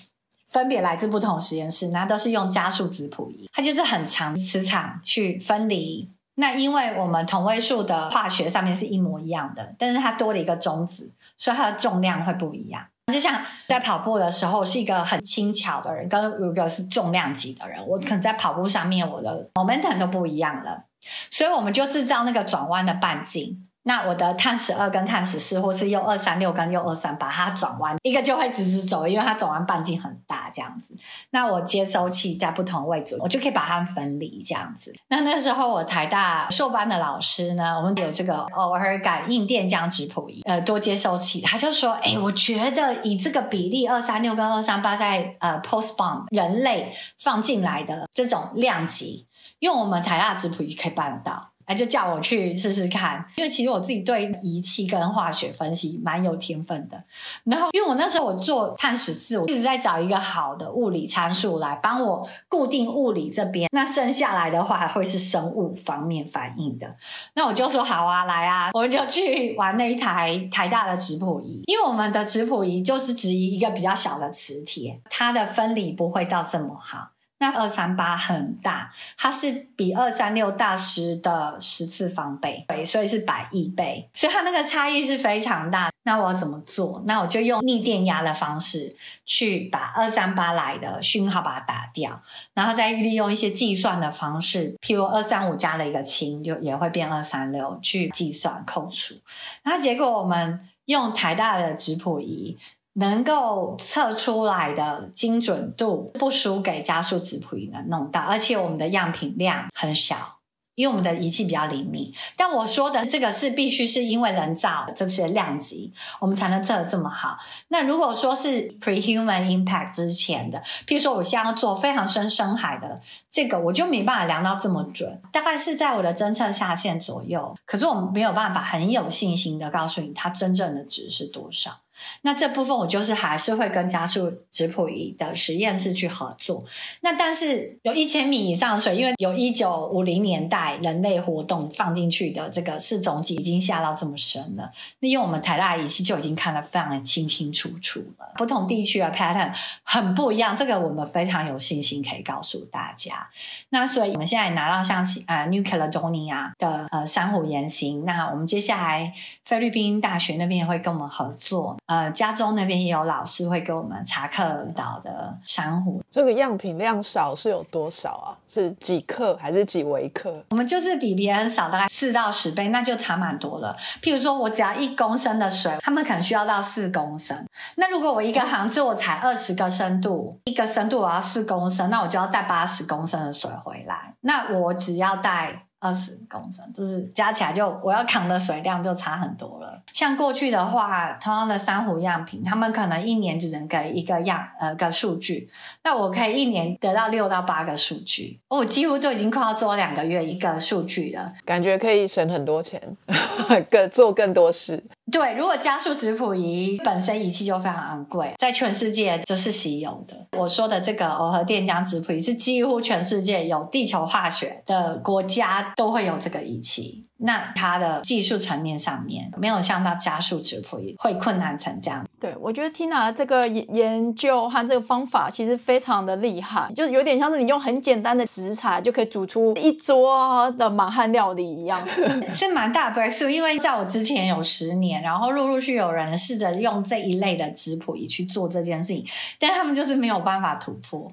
[0.47, 6.11] 分别来自不同实验室，那都是用加速质谱仪，它就是很强磁场去分离。
[6.35, 12.87] 那因为我们同位素的化学上面是一模一样的，但是它多了一个中子，所以它的重量会不一样。
[13.11, 20.85] 就像在跑步的时候，是一个很轻巧的人，跟如果是重量级的人，我可能在跑步上面我的 momentum 都不一样了，
[21.31, 23.67] 所以我们就制造那个转弯的半径。
[23.85, 30.95] 那我的碳十二跟碳十四，或是用二三六跟用二三八，它转弯一个就会直直走，因为它转弯半径很大，这样子。
[31.31, 34.95] 那我接收器在不同位置，我就可以把它分离，这样子。
[35.09, 49.27] 那那时候我台大硕班的老师呢，我们有这个偶尔感应电浆质谱仪，呃，多接收器，他就说，哎，我觉得以这个比例二三六跟二三八在呃 post bomb 人类放进来的这种量级，
[49.59, 51.54] 用我们台大质谱仪可以办到。
[51.67, 57.03] 哎，就叫我去试试看，因为其实我自己对仪器跟化学分析蛮有天分的。
[57.45, 66.97] 然后，因为我那时候我做碳十四，我一直在找一个好的物理参数来帮我固定物理这边，那剩下来的话还会是生物方面反应的。
[67.35, 77.14] 那我就说好啊，来啊，我们就去玩那一台台大的质谱仪，因为我们的质谱仪就是质疑一个比较小的磁铁，它的分离不会到这么好。
[77.45, 85.91] 那二三八很大，它是比二三六大十的十次方倍，所以是百亿倍，所以它那个差异是非常大。
[86.05, 87.03] 那我要怎么做？
[87.05, 92.23] 那我就用逆电压的方式去把二三八来的讯号把它打掉，
[92.55, 99.15] 然后再利用一些计算的方式，譬如二三五加了一个氢，就也会变二三六去计算扣除。
[99.63, 102.57] 然后结果我们用台大的质谱仪。
[102.95, 110.39] 能够测出来的精准度不输给加速质谱仪能弄到，而且我们的样品量很小，
[110.77, 112.13] 因为我们的仪器比较灵敏。
[112.37, 117.37] 但我说的这个是必须是因为人造这些量级，我们才能测得这么好。
[117.69, 127.57] 那如果说是 prehuman impact 之前的，譬如说我现在要做非常深深海的这个，我就没办法量到这么准，大概是在我的侦测下限左右。
[127.67, 131.81] 可是我们没有办法很有信心的告诉你它真正的值是多少。
[132.23, 136.65] 那这部分我就是还是会跟加速质谱仪的实验室去合作。
[137.01, 144.71] 那但是有一千米以上的水，因为有一九五零年代人类活动放进去的这个四种级已经下到这么深了。
[145.01, 148.33] 那用我们台大仪器就已经看得非常的清清楚楚了。
[148.37, 149.53] 不同地区的 pattern
[149.83, 153.29] 很不一样，这个我们非常有信心可以告诉大家。
[153.71, 159.13] 那所以我们现在拿到像呃 New Caledonia 的呃珊瑚岩型，那我们接下来
[159.45, 161.77] 菲律宾大学那边也会跟我们合作。
[161.87, 164.43] 呃，加州那边也有老师会给我们查克
[164.75, 166.03] 岛的珊瑚。
[166.11, 168.33] 这个样品量少是有多少啊？
[168.49, 170.43] 是几克还是几微克？
[170.51, 173.77] 我们就是比别人少大概四到十倍，那就差蛮多了。
[174.01, 177.37] 譬如说我只要一公升的水，他们可能需要到四公升。
[177.77, 184.15] 那如果我一个航次我才二十个深度，一个深度我要四公升，那我就要带八十公升的水回来。
[184.21, 185.64] 那我只要带。
[185.85, 189.79] 二十公升，就是加起来就我要扛的水量就差很多了。
[189.93, 195.47] 像过去的话，同样的珊瑚样品，他们可能一年只能给一个样呃个数据，
[195.83, 202.81] 那我可以一年得到六到八个数据，我几乎就已经快要做两个月一个数据了，感觉可以省很多钱，
[203.71, 204.83] 更做更多事。
[205.13, 210.27] 对，如果加速质谱仪本身仪器就非常昂贵，在全世界就是稀有的。
[210.39, 217.07] 我说的这个耦合电浆质谱仪是几乎全世界有地球化学的国家都会有这个仪器。
[217.19, 222.05] 那它的技术层面上面没有像到加速质谱仪会困难成这样。
[222.21, 231.81] 对，我觉得 Tina 这个研研究和这个方法其实非常的厉害，就是有点像是你用很简单的食材就可以煮出一桌的满汉料理一样，
[232.33, 233.29] 是蛮大 breakthrough。
[233.29, 239.05] 因为在我之前有十年，然后陆陆续有人试着用这一类的质谱仪去做这件事情，
[239.39, 241.13] 但他们就是没有办法突破。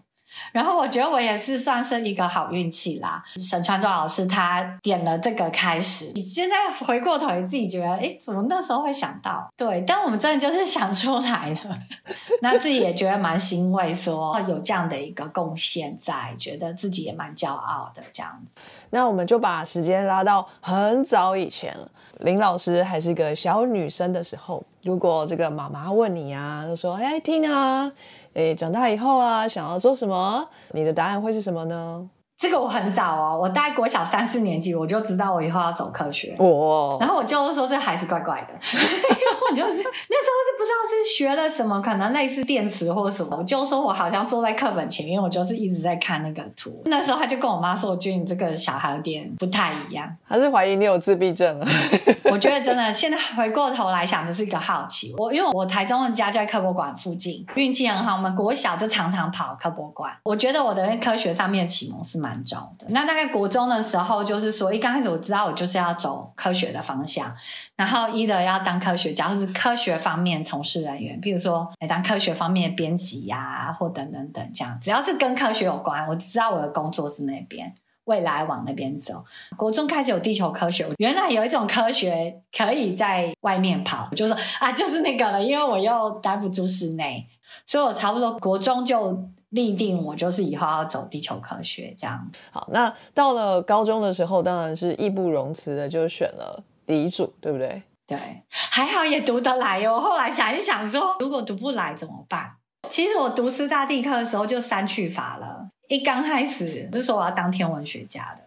[0.51, 3.21] 然后我觉得我也是算是一个好运气啦。
[3.25, 9.49] 沈川庄老师他点了这个开始，你现在回过头，你自己觉得，哎，怎么那时候会想到？
[9.55, 11.79] 对，但我们真的就是 想出来了，
[12.41, 18.61] 那自己也觉得蛮欣慰，说有这样的一个贡献在，觉得自己也蛮骄傲的这样子。
[18.91, 21.75] 那我们就把时间拉到很早以前，
[22.19, 27.91] 林老师还是个小女生的时候，如果这个妈妈问你啊，就说，哎，Tina。
[28.33, 30.47] 诶，长大以后啊，想要做什么？
[30.71, 32.09] 你的答案会是什么呢？
[32.41, 36.35] 这个我很早哦，我大概国小三四年级，我就知道我以后要走科学。
[36.39, 43.37] 哦，然后我就说这孩子怪怪的，我就是那时候是不知道是学了什么，可能类似电池或什么。
[43.37, 46.81] 我就说我好像坐在课本前面，我就是一直在看那个图。
[46.85, 51.67] 那时候他就跟我妈说：“我觉得你这个小孩有点不太一样。”还是怀疑你有自闭症了？
[52.31, 55.13] 我觉得真的，现在回过头来想，就是一个好奇。
[55.19, 60.11] 我因为我台中的家就在科博馆附近，运气很好，我们国小就常常跑科博馆。
[60.23, 62.30] 我觉得我的科学上面启蒙是蛮。
[62.31, 67.35] 蛮早的，那大概国中的时候，就是说一刚开始我知道我就是要走科学的方向，
[67.75, 77.73] 然后一的要当科学家，或是科学方面从事人员，比如说来当科学方面的编辑呀，或等等等这样，只要是跟科学有关，我知道我的工作是那边，
[78.05, 79.25] 未来往那边走。
[79.57, 87.27] 国中开始有地球科学，原来有一种科学可以在外面跑，就说啊，就是那个了，因为我又待不住室内，
[87.65, 89.29] 所以我差不多国中就。
[89.51, 92.29] 立定我就是以后要走地球科学这样。
[92.51, 97.83] 好，那到了高中的时候，当然是义不容辞的就选了理组，对不对？
[98.07, 98.17] 对，
[98.49, 99.99] 还好也读得来哟。
[99.99, 102.55] 后来想一想说，如果读不来怎么办？
[102.89, 105.69] 其实我读师大地科的时候就三去法了。
[105.87, 108.41] 一刚开始是说我要当天文学家的，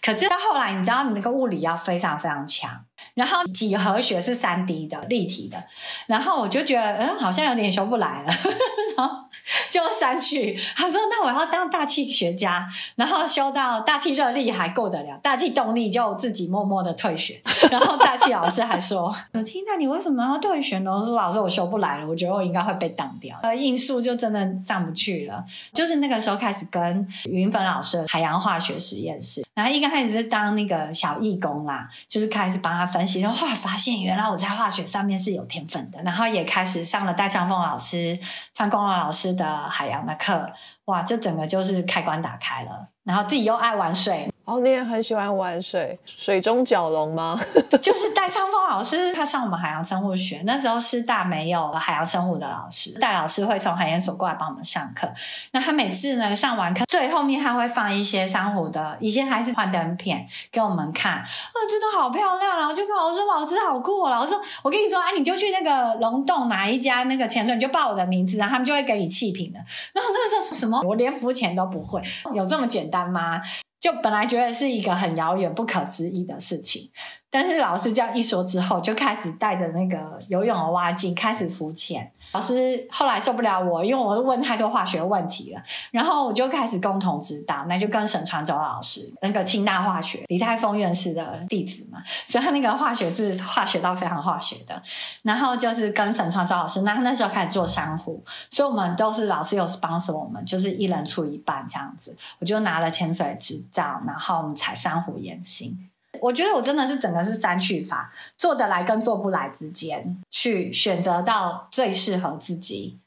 [0.00, 5.64] 可是到后来你知道，你那个物理要非常非常强，然后几何学是三 D 的立体的，
[6.06, 8.32] 然后我就觉得嗯，好像有点修不来了，
[8.96, 9.27] 然后。
[9.70, 17.40] 就删去，他说：“那我要当大气学家，然后修到大气热力还够得了，大气动力就自己默默的退学。
[17.70, 25.42] 然后大气老师还说：‘我听那你为什么要退学呢？’我说：‘老师，我修不来了，我觉得我应该会被挡掉。’呃，应数就真的上不去了。
[25.72, 38.18] 就是那个时候开始跟云粉老师海洋化学实验室，然后一开始是当那个小义工啦，就是开始帮他分析，然后后来发现原来我在化学上面是有天分的，然后也开始上了戴长凤老师、
[38.54, 40.52] 范光老师。”的海洋的课，
[40.86, 44.30] 哇，这整个就是开关打开了，然后自己又爱玩水。
[44.48, 47.38] 哦，你也很喜欢玩水，水中蛟龙吗？
[47.82, 55.06] 就是戴昌峰老师，他上我们海洋生物学，那时候师大没有海洋生物的老师，戴老师会从海研所过来帮我们上课。
[55.52, 62.56] 那他每次呢上完课，最后面他会放一些珊瑚的，以前还是幻灯片给我们看，啊，真的好漂亮。
[62.56, 69.58] 然后就跟我说：“老师好酷。”哦。”老师说：“我跟你说，哎，你就去那个龙洞哪一家那个潜水，你就报我的名字，然后他们就会给你气瓶的。”
[69.92, 70.80] 然后那个时候是什么？
[70.86, 72.00] 我连浮潜都不会，
[72.32, 73.42] 有这么简单吗？
[73.88, 76.90] 就本来觉得是一个很遥远、不可思议的事情。
[77.30, 82.10] 但是老师这样一说之后，就开始带着那个游泳的蛙镜开始浮潜。
[82.32, 94.80] 老师后来受不了我，因为我问太多化学问题了，然后我就开始共同指导，那就跟沈传洲老师，那个清大化学李泰峰院士的弟子嘛，所以他那个化学是化学到非常化学的。
[95.22, 102.14] 然后就是跟沈传洲老师，那他那时候开始做珊瑚，所以我们都是老师有 sponsor 我们，就是一人出一半这样子。
[102.40, 105.87] 我就拿了潜水执照，然后我们采珊瑚岩星。
[106.20, 112.98] 我觉得我真的是整个是三去法，做得来跟做不来之间去选择到最适合自己，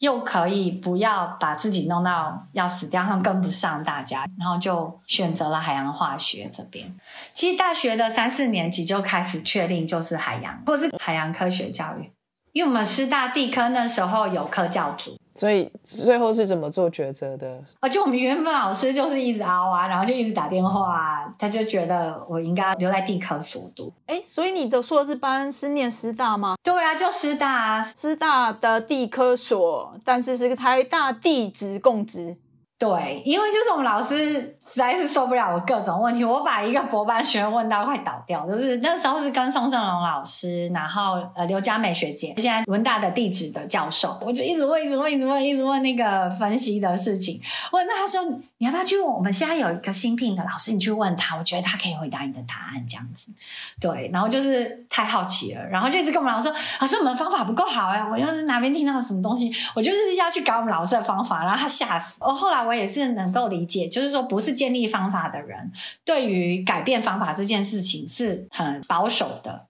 [0.00, 6.94] 又可以不要把自己弄到要死掉，上跟不上大家，然后就选择了海洋化学这边。
[7.32, 12.10] 其实大学的三四年级就开始确定就是海洋，或是海洋科学教育，
[12.52, 15.18] 因为我们师大地科那时候有科教组。
[15.34, 17.60] 所以最后是怎么做抉择的？
[17.80, 23.92] 啊，就我们原本老师就是一直熬啊，然后就一直打电话，他就觉得我应该留在地科所读。
[24.06, 26.54] 哎，所以你的硕士班是念师大吗？
[26.62, 32.36] 对啊，就师大啊，师大的地科所，但是是台大地职供职。
[32.84, 38.46] 对，因为就是我们老师实在是受不了我各种问题，我把一个博班学生问到快倒掉。
[38.46, 47.40] 就是那时候是跟宋胜龙老师，然后呃刘佳美学姐，现在文大的地质的教授，我就一直问，一直问，一直问，一直问那个分析的事情。
[47.72, 48.22] 问那他说
[48.58, 49.06] 你要不要去问？
[49.06, 53.32] 我们现在有一个新聘的老师，你去问他，我觉得他可以回答你的答案这样子。
[53.80, 62.16] 对，然后就是太好奇了，然后就一直跟我们老师说，老师我们的方法不够好哎，我又是哪边听到了什么东西，我就是要去搞我们老师的方法，然后他吓死。
[62.18, 65.70] 哦，后来我也是能够理解，就是说不是建立方法的人，
[66.04, 69.66] 对于改变方法这件事情是很保守的。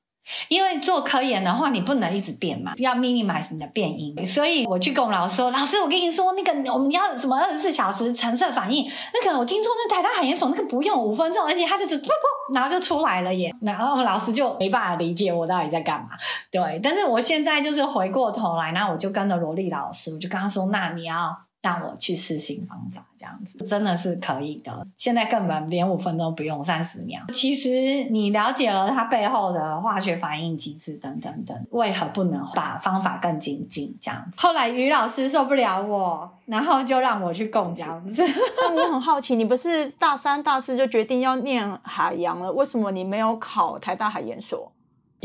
[0.49, 4.27] 因为做科研的话，你不能一直变嘛，要 minimize 你的变音。
[4.27, 8.90] 所以我去跟我们老师说：“老师，我跟你说，那个我们要什么二十四小时橙色反应？
[9.12, 16.12] 那个我听说那台大海研所那个不用五分钟，而且它就只噗噗，然后就出来了耶。”然后我们老师就没办法理解我到底在干嘛。
[16.51, 24.87] 对，但是我现在就是回过头来，那我就跟着罗莉老师，我就跟他说：“那你要。”让我去试新方法，这样子真的是可以的。
[24.94, 27.18] 现在根本连五分钟不用，三十秒。
[27.33, 33.96] 其实你了解了它背后的化学反应机制等等等，为何不能把方法更精进？
[33.98, 34.38] 这样子。
[34.38, 38.22] 后来于老师受不了我，然后就让我去供这样子。
[38.59, 42.53] 那我很好奇，你不是大三、大四就决定要念海洋了？
[42.53, 44.70] 为什么你没有考台大海研所？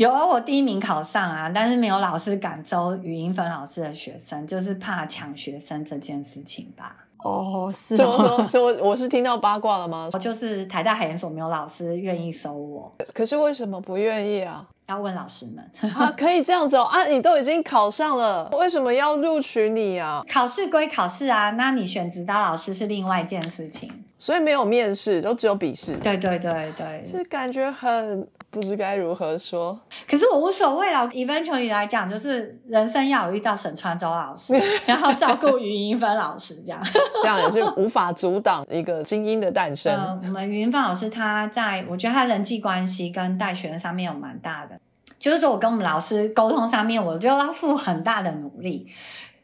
[0.00, 6.96] 有啊，我第一名考上啊，但是没有老师敢收语音分老师的学生，就是怕抢学生这件事情吧。
[7.22, 8.48] 哦，是怎么说？
[8.48, 10.08] 所以我我是听到八卦了吗？
[10.10, 14.66] 我就是台大海研所没有老师愿意收我，可是为什么不愿意啊？
[14.90, 17.04] 要问老师们 啊，可以这样子哦啊！
[17.06, 20.22] 你都已经考上了，为什么要录取你啊？
[20.30, 25.96] 考试归考试啊，那你选指导老师是另外一件事情，所以没有面试，都只有笔试。
[25.96, 29.78] 对对对对，是感觉很不知该如何说。
[30.08, 34.54] 可是我无所谓了，eventually 来讲，就是人生要有遇到沈川洲老师，
[34.86, 36.82] 然后照顾余英芬老师，这样
[37.22, 40.20] 这样也是无法阻挡一个精英的诞生。
[40.24, 44.79] 我们余英芬老师，他在我觉得他人际关系跟带学生上面有蛮大的。
[45.20, 48.88] 就是说我跟我们老师沟通上面，我就要付很大的努力。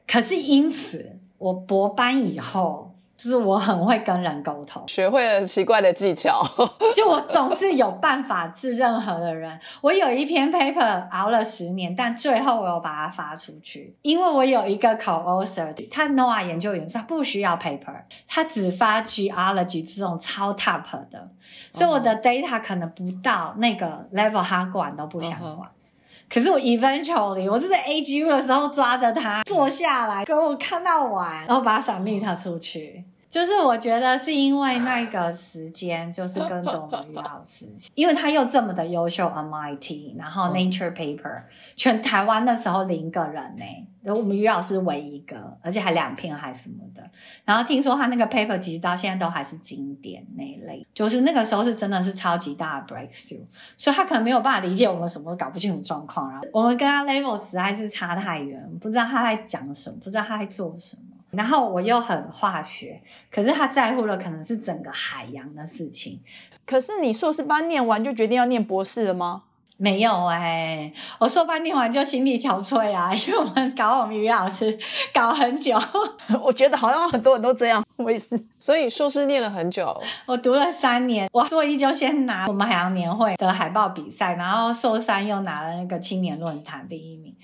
[0.09, 6.43] 可是因此，我博班以后，就是我很会跟人沟通，学会了奇怪的技巧。
[6.95, 9.59] 就我总是有办法治任何的人。
[9.81, 17.95] 我有一篇 paper 熬了十年，但最后我有把它发出去，因为我有一个 co-author，他 NOAA 研究员，他不需要 paper，
[18.29, 21.31] 他只发 geology 这种超 top 的，
[21.73, 25.71] 所以我的 data 可能不到那个 level，他管都不想管。
[26.29, 33.05] 可是我 eventually，我是在 AGU 的时候抓着他坐下来，给我看到完，然后把他 submit 出去。
[33.29, 41.43] 就是我觉得是因为那个时间，就是跟着我们于老师，因为他又这么的优秀，MIT，然后 Nature Paper，
[41.75, 43.65] 全台湾那时候零个人呢，
[44.07, 47.03] 然后我们于老师唯一一个，而且还两篇还什么的。
[47.45, 53.43] 然后听说他那个 paper 其实到现在都还是经典那一类，就是那个时候是真的是超级大的 breakthrough，
[53.77, 61.03] 所以他可能没有办法理解我们什么搞不清楚状况，然后我们跟他 level 实在是差太远，不知道他在讲什么，不知道他在做什么。
[61.33, 66.21] 然后我又很化学，可是他在乎的可能是整个海洋的事情。
[66.65, 69.43] 可是你硕士班念完就决定要念博士了吗？
[69.79, 74.79] 没有哎，我说班念完就心力憔悴啊， 因为我们搞我们于老师
[75.13, 75.79] 搞很久，
[76.43, 78.43] 我觉得好像很多人都这样， 我也是。
[78.59, 81.29] 所以硕士念了很久，我读了三年。
[81.33, 87.35] 我硕一就先拿我们海洋年会的海报比赛，然后硕三又拿了那个青年论坛第一名。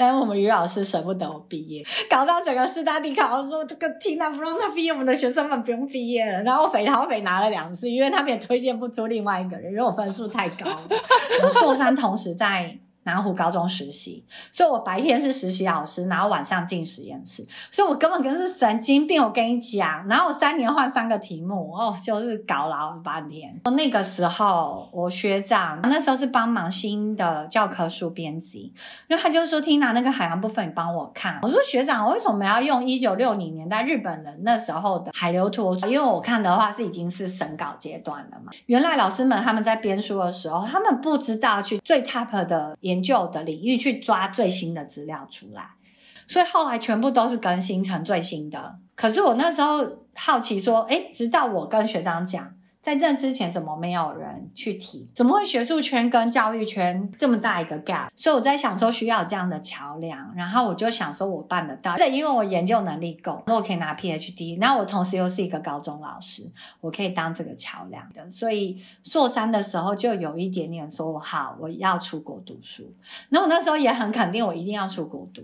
[0.00, 6.42] 但是我们于老师舍不得我毕业，搞到整个师大地考说这个听他，不让他毕业，我们的学生们不用毕业了。
[6.42, 10.88] 然后匪逃匪拿了两次，因为他们也推荐不出另外一个人，因为我分数太高了。
[11.44, 12.78] 我硕三同时在。
[13.04, 19.22] 南湖高中实习，所以我白天是实习老师，然后晚上进实验室，所以我根本跟是神经病。
[19.22, 23.58] 我跟你讲，然后我三年换三个题目，哦，就是搞了半天。
[23.76, 28.72] 那个时候我学长那时候是帮忙新的教科书编辑，
[29.08, 35.74] 那他就说：“听拿那个海洋部分，你帮我看。”我说：“学长，我为什么要用一九六零年代日本人那时候的海流图？
[35.86, 38.52] 因为我看的话是已经是审稿阶段了嘛。
[38.66, 45.62] 原来老师们他们在编书的时候，他们不知道去最 top 的。”研究的领域去抓最新的资料出来，
[46.26, 48.78] 所以后来全部都是更新成最新的。
[48.94, 52.59] 可是我那时候好奇说，诶，直到我跟学长讲。
[52.82, 55.06] 在这之前，怎么没有人去提？
[55.14, 58.08] 怎么会学术圈跟教育圈这么大一个 gap？
[58.16, 60.34] 所以我在想说，需要这样的桥梁。
[60.34, 61.94] 然后我就想说，我办得到。
[61.96, 64.56] 对，因为我研究能力够，那我可以拿 PhD。
[64.58, 66.50] 那我同时又是一个高中老师，
[66.80, 68.26] 我可以当这个桥梁的。
[68.30, 72.94] 所以硕三的时候就有一点点说，好，我要出国读书。
[73.28, 75.42] 那我那时候也很肯定，我一定要出国读，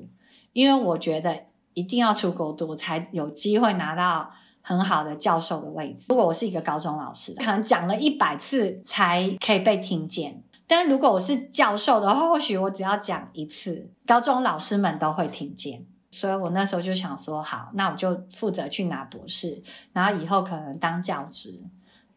[0.55, 1.39] 因为我觉得
[1.74, 4.30] 一定要出国读才有机会拿到。
[4.69, 6.07] 很好的教授的位置。
[6.09, 10.43] 如果我是一个高中老师，可能讲了一百次才可以被听见。
[10.67, 15.87] 但如果我是教授的话，或许我只要讲一次，高中老师们都会听见。
[16.11, 19.62] 所以我那时候就想说，好，那我就负责去拿博士，
[19.93, 21.62] 然后以后可能当教职。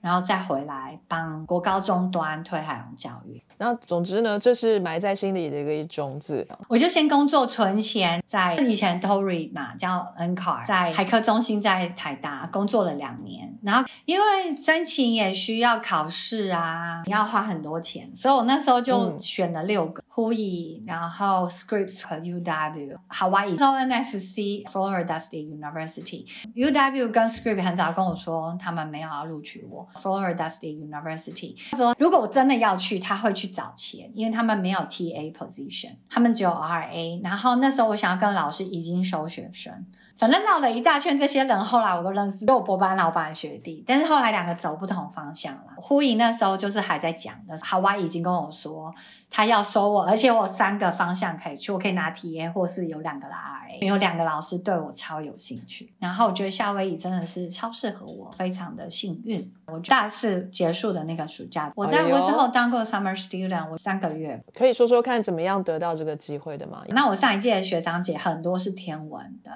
[0.02, 3.44] 然后再回来帮国高中端推海洋教育。
[3.60, 6.48] 然后总之呢，这是埋在心里的一个种子。
[6.70, 13.54] 我就先工作存钱，在以前 Tory 嘛叫 N Car，在海科中心在台大工作了两年。
[13.62, 20.02] 然后因为申请也需要考试啊，要花很多钱，所以我那时候就选了六个。
[20.16, 26.26] Hui，然后 Scripps 和 UW Hawaii，然后 NFC Florida State University。
[26.56, 29.88] UW 跟 Scripps 很早跟我说，他们没有要录取我。
[29.94, 37.24] Florida State University 他说，如果我真的要去，他会去找钱，因为他们没有 TA position，他们只有 RA。
[37.24, 39.86] 然后那时候我想要跟老师已经收学生。
[40.20, 45.64] 反正绕了一大圈，这些人后来我都认识，有博班老板学弟，但是后来两个走不同方向了。
[45.78, 48.94] 呼应那时候就是还在讲的，好娃已经跟我说
[49.30, 55.94] 他要收我，而且我三个方向可以去，我可以拿 TA 或是有两个 RA，有两个老师对我超有兴趣。
[56.00, 59.50] 然后我觉得夏威夷真的是超适合我，非常的幸运。
[59.68, 64.44] 我大四结束的那个暑假，我在我之后当过 summer student，我三个月。
[64.54, 66.84] 可以说说看怎么样得到这个机会的吗？
[66.90, 69.52] 那我上一届的学长姐很多是天文的。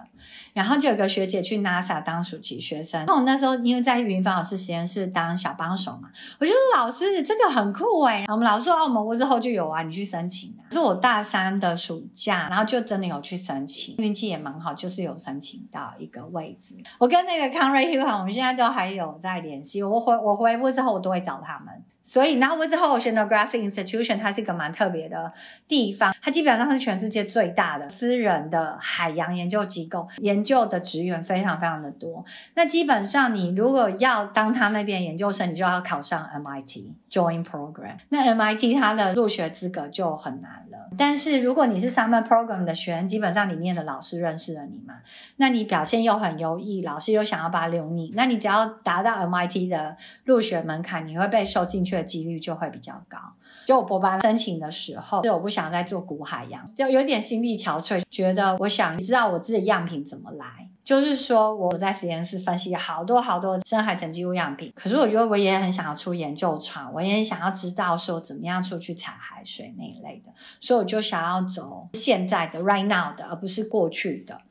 [0.54, 10.62] 然后就有个学姐去 NASA 当暑期学生，那我那时候因为在云芳老师实验室当小帮手嘛，我就说老师这个很酷哎，我们老师说啊，我们之后就有啊，你去申请啊。
[10.72, 16.76] 是我大三的暑假，然后就真的有去申请，运气也蛮好，就是有申请到一个位置。
[17.00, 19.84] 我跟那个康瑞 Huan，我们现在都还有在联系。
[19.84, 21.84] 我回我回屋之后，我都会找他们。
[22.04, 25.32] 所以，然后之后，Oceanographic Institution 它是一个蛮特别的
[25.70, 32.26] 地方，它基本上是全世界最大的私人的海洋研究机构，研究的职员非常非常的多。
[32.56, 37.96] 那基本上，你如果要当他那边研究生，你就要考上 MIT Join Program。
[38.10, 40.90] 那 MIT 它的入学资格就很难了。
[40.98, 44.96] 但是如果你是 Summer Program 的学员，基本上里面的老师认识了你嘛，
[45.38, 49.96] 那你表现又很优异，老师又想要把留你，那你只要达到 MIT 的
[50.26, 51.93] 入学门槛，你会被收进去。
[51.98, 53.18] 的几率就会比较高。
[53.66, 60.70] 就我博班申请的时候，就我不想再做古海洋，就有点心力憔悴，觉得我想知道我自己样品怎么来。
[60.84, 74.42] 就是说我在实验室分析好多好多深海沉积物样品，可是我觉得我也很想要出研究船，我也想要知道说怎么样出去采海水那一类的，所以我就想要走现在的 right now 的，而不是过去的。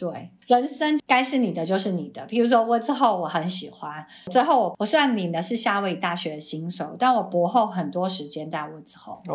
[0.00, 2.26] 对，人生该是你的就是你的。
[2.26, 9.22] 譬如说，我之后我很喜欢，之后我虽然领的是夏威夷大学的薪水，但我博后很多时间在我之后。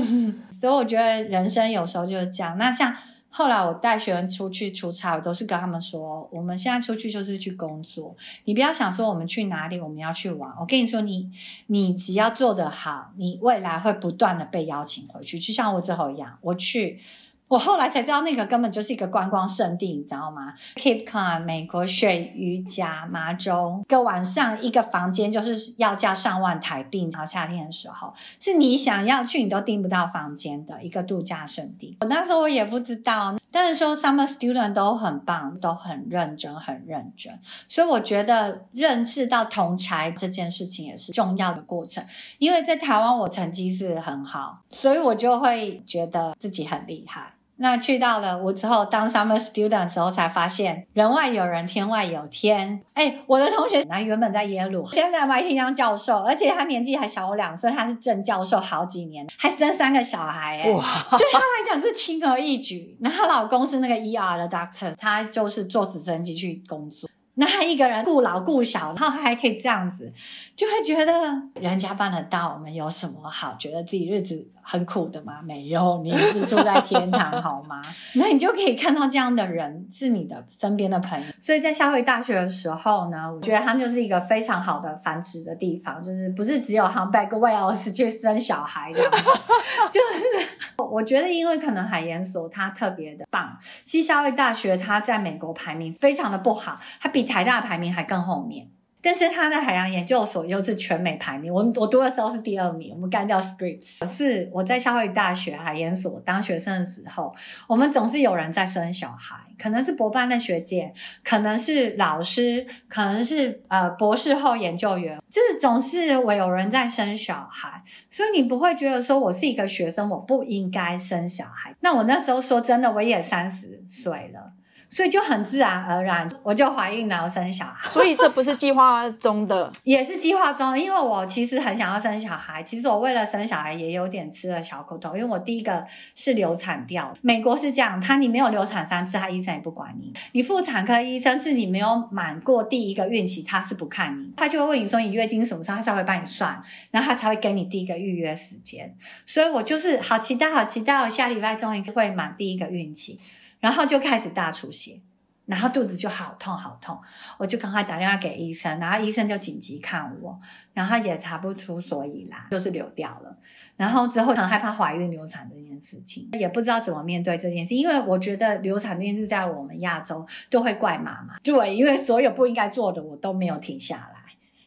[0.52, 2.58] 所以我觉得人生有时候就是这样。
[2.58, 2.94] 那像
[3.30, 10.52] 后来我带学生出去出差，我都是跟他们说，我们现在出去就是去工作，你不要想说我们去哪里，我们要去玩。
[10.60, 11.30] 我跟你说，你
[11.68, 17.00] 你只要做得好，你未来会不断的被邀请回去，就像我之后一样，我去。
[17.48, 27.08] 我后来才知道，那个根本就是一个观光圣地，你知道吗？Cape Cod，美国鳕鱼夹麻州，一个晚上一个房间就是要价上万台币。
[27.12, 31.96] 然后夏天的时候，是你想要去你都订不到房间的一个度假胜地。
[32.00, 37.38] 我那时候我也不知道，但是说 summer student 都很棒，都很认真，很认真。
[37.68, 42.04] 所以我觉得认识到同才这件事情也是重要的过程。
[42.38, 47.34] 因为在台湾我成绩是很好，所以我就会觉得自己很厉害。
[47.58, 52.82] 那去到了我之后当 summer student 时候，才发现人外有人，天外有天。
[52.94, 62.96] 哎，我的同学，他原本在耶鲁，现在 MIT 当教授，而且他年纪还小我两岁，他是正教授好几年，还生三个小孩，哎，对他来讲是轻而易举。
[63.00, 67.08] 那她老公是那个 ER 的 doctor，他就是坐直升机去工作。
[67.38, 70.10] 那他一个人顾老顾小，然后他还可以这样子，
[70.54, 71.12] 就会觉得
[71.60, 73.54] 人家办得到，我们有什么好？
[73.58, 75.40] 觉得自己日子很苦的吗？
[75.44, 77.80] 没有，你是住在天堂， 好吗？
[78.16, 81.26] 那你就可以看到这样的人是你的身边的朋友。
[81.40, 89.18] 所以在夏威夷大学的时候呢，我觉得它就是一个非常好的繁殖的地方，就是不是只有 humpback whales 去生小孩这样子，
[89.92, 98.66] 就是我觉得因为可能海研所它特别的棒，其实夏威夷大学它在美国排名非常的不好，它比台大排名还更后面。
[99.06, 104.04] 但是他的海洋研究所又是全美排名，我我读的时候是第二名，我们干掉 Scripps。
[104.12, 107.32] 是我在夏威夷大学海研所当学生的时候，
[107.68, 110.92] 我们总是有人在生小孩，可能是博班的学姐，
[111.22, 117.80] 可能是老师，可能是呃博士后研究员，就是总是我有人在生小孩，
[118.10, 121.72] 所以你不会觉得说我是一个学生，我不应该生小孩。
[121.78, 124.55] 那我那时候说真的，我也三十岁了。
[124.88, 127.88] 所以就很自然而然，我就怀孕然后生小孩。
[127.90, 130.78] 所以这不是计划中的，也是计划中。
[130.78, 135.16] 因为我其实很想要生小孩，其实我为了生小孩也有点吃了小苦头。
[135.16, 135.84] 因为我第一个
[136.14, 140.12] 是流产掉，美国是这样，他你没有流产三次，他医生也不管你。
[140.32, 148.94] 你妇产科医生自己没有满过第一个孕期，他是不看你，他就会问你说你月经什么时候，他才会帮你算，然后他才会给你第一个预约时间。
[149.24, 153.18] 所以我就是好期待，好期待，我下礼拜终于会满第一个孕期。
[153.66, 155.00] 然后就开始大出血，
[155.44, 156.96] 然后肚子就好痛好痛，
[157.36, 160.38] 我就赶快打电话给医生，然后医生就紧急看我，
[160.72, 163.36] 然后也查不出所以啦，就是流掉了。
[163.76, 174.15] 然后之后很害怕怀孕流产这件事情，也不知道怎么面对这件事，因为我觉得流产这件事在我们亚洲都会怪妈妈，对，因为所有不应该做的我都没有停下来。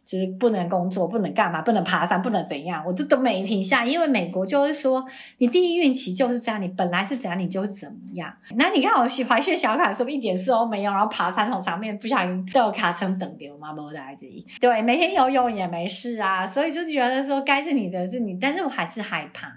[0.10, 3.86] 就是不能工作，不能干嘛，不能爬山，不能怎样，我就都没停下。
[3.86, 5.06] 因为美国就是说，
[5.38, 8.36] 你第一孕期就是这样，你本来是怎样，你就怎么样。
[8.56, 14.44] 那你看我喜怀血小卡的时候一点事都没有，然后爬山从上面不小心都有卡层等丢嘛，没在这里。
[14.60, 19.48] 对，每天游泳也没事啊，所以就觉得说该是你的是你，但是我还是害怕。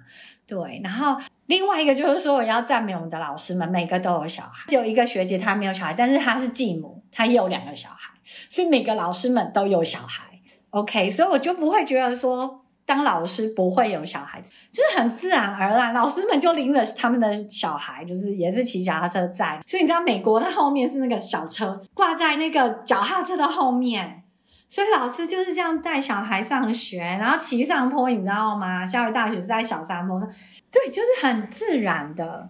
[0.46, 8.12] 对，然后另外一个就是说，我要赞美我们的老师们，每个都有小孩，只有一个学姐她没有小孩，但是她是继母，她也有两个小孩，
[8.50, 10.24] 所以每个老师们都有小孩。
[10.72, 19.60] OK，所以我就不会觉得说当老师不会有小孩子，就是很自然而然，老师们就拎着他们的小孩，就是也是骑脚踏车在。
[19.66, 24.24] 所以你知道美国它后面是那个小车挂在那个脚踏车的后面，
[24.66, 28.84] 所以老师就是这样带小孩上学，然后骑上坡，你知道吗？
[28.84, 30.28] 夏威大学是在小山坡上，
[30.70, 32.48] 对，就是很自然的。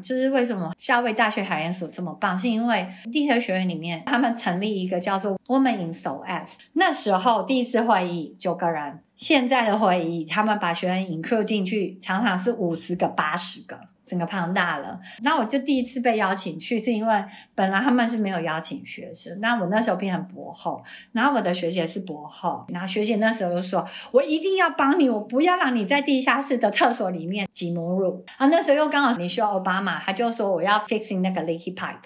[0.00, 6.58] 就是为什么夏威大学海研所这么棒，是因为地球学院里面他们成立一个叫做 Women in SOS。
[6.74, 13.78] 那时候第一次会议九个人，现在的会议他们把学员 include 进去，常常是五十个、八十个。
[14.12, 19.40] 整个庞大了，那我就第一次被邀请去，是因为本来他们是没有邀请学生。
[19.40, 23.82] 那我那时候变成博后，然后我的学姐是博后，然后学姐那时候就说
[24.12, 31.96] ：“我一定要帮你，我不要让你在地下室的厕所里面挤母乳。”啊，那时候又刚好你需要奥巴马，他就说我要 fixing 那个 leaky pipe，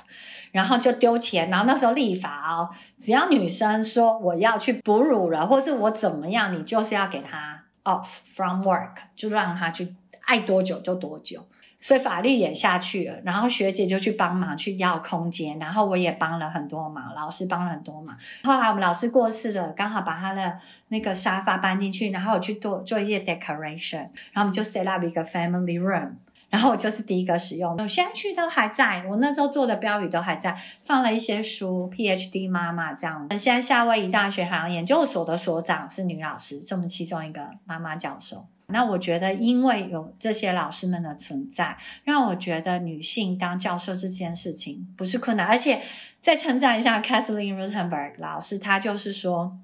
[0.53, 1.51] 然后就丢钱。
[1.51, 9.97] 然后那时候立法哦，只要女生说我要去哺乳了，或是我怎么样，你就是要给她 off from work，就让她去
[10.27, 11.45] 爱多久就多久。
[11.79, 18.17] 所以法律也下去了，然后学姐就去帮忙去要空间，然后我也帮了很多忙，老师帮了很多忙。
[18.43, 20.59] 后来我们老师过世了，刚好把他的
[20.89, 26.13] 那个沙发搬进去，然后我去做做一些 decoration，然后我们就 set up 一个 family room，
[26.49, 27.77] 然后我就是第一个使用。
[27.77, 33.29] 我现在去都还在，我那时候做的标语都还在，放了一些书，PhD 妈妈这样。
[33.39, 38.47] 现在夏威夷大学海洋研究所的所长是女老师，是我们其中一个妈妈教授。
[38.69, 45.47] 那我觉得，因为有这些老师们的存在，让我觉得女性当教授这件事情不是困难。
[45.47, 45.81] 而且
[46.21, 49.57] 再称赞一下 Kathleen Rutenberg 老师，她就是说，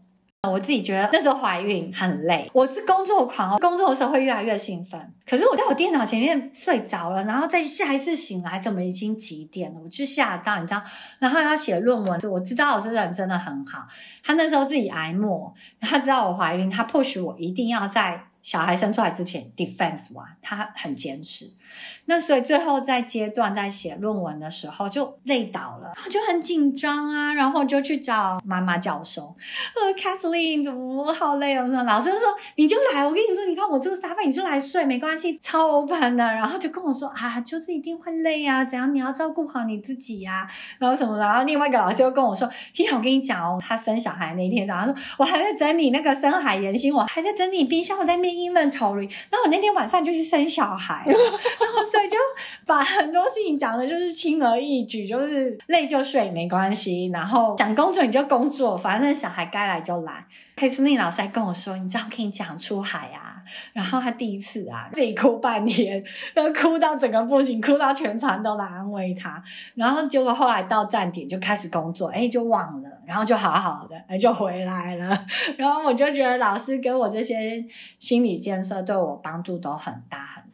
[0.48, 5.12] 我自己觉得那时候怀孕很累，我是工作狂哦，工作的时候会越来越兴奋。
[5.26, 9.80] 可是我在我电脑前面睡着了，然后再下一次醒来，怎么已经几点了？
[9.82, 10.80] 我就吓到，你知道？
[11.18, 13.88] 然后要写论文，我知道我这人真的很好，
[14.22, 18.26] 他那时候自己挨默，他知道我怀孕，他迫使我一定要在。
[18.42, 21.50] 小孩生出来之前，defense 完，他很坚持。
[22.06, 29.34] 那所以最后在阶段在写论文的时候就累倒了，就很紧张啊，然后就去找妈妈教授，
[29.74, 31.66] 呃，Kathleen 怎么我好累哦？
[31.84, 36.24] 老师就说你就来，我跟你说，你看我这个沙发，你就来睡，没关系，超 open 的。
[36.24, 41.16] 然后就跟我说啊，就是一定会累啊，怎样你要照顾好你自己呀，然后什么？
[41.16, 48.52] 然后另外一个老师就跟我说，今天我跟你讲哦，他生小孩那一天早上说，我还在整理那个深海盐心，我还在整理冰箱，我在那面。
[48.52, 52.18] inventory，然后我那天晚上就去生小孩， 然后所以就
[52.66, 60.26] 把很多事情讲的就是轻而易举，就是累就睡没关系，然后想工作你就工作，反正小孩该来就来。
[60.54, 63.30] 佩斯利老师还跟我说，你知道可以讲出海啊。
[63.72, 69.42] 然后他第一次啊，自己哭半天，然后哭到整个不行，哭到全场都来安慰他。
[69.74, 75.26] 然后结果后来到站点就开始工作，哎，就忘了，然后就好好的，哎，就回来了。
[75.58, 77.64] 然后我就觉得老师给我这些
[77.98, 80.51] 心理建设对我帮助都很大很大。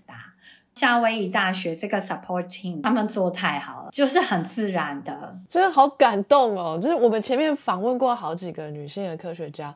[0.78, 6.78] 夏威夷大学这个 support team 他们做太好了，就是很自然的，真的好感动哦！
[6.80, 9.74] 就是我们前面访问过好几个女性的科学家。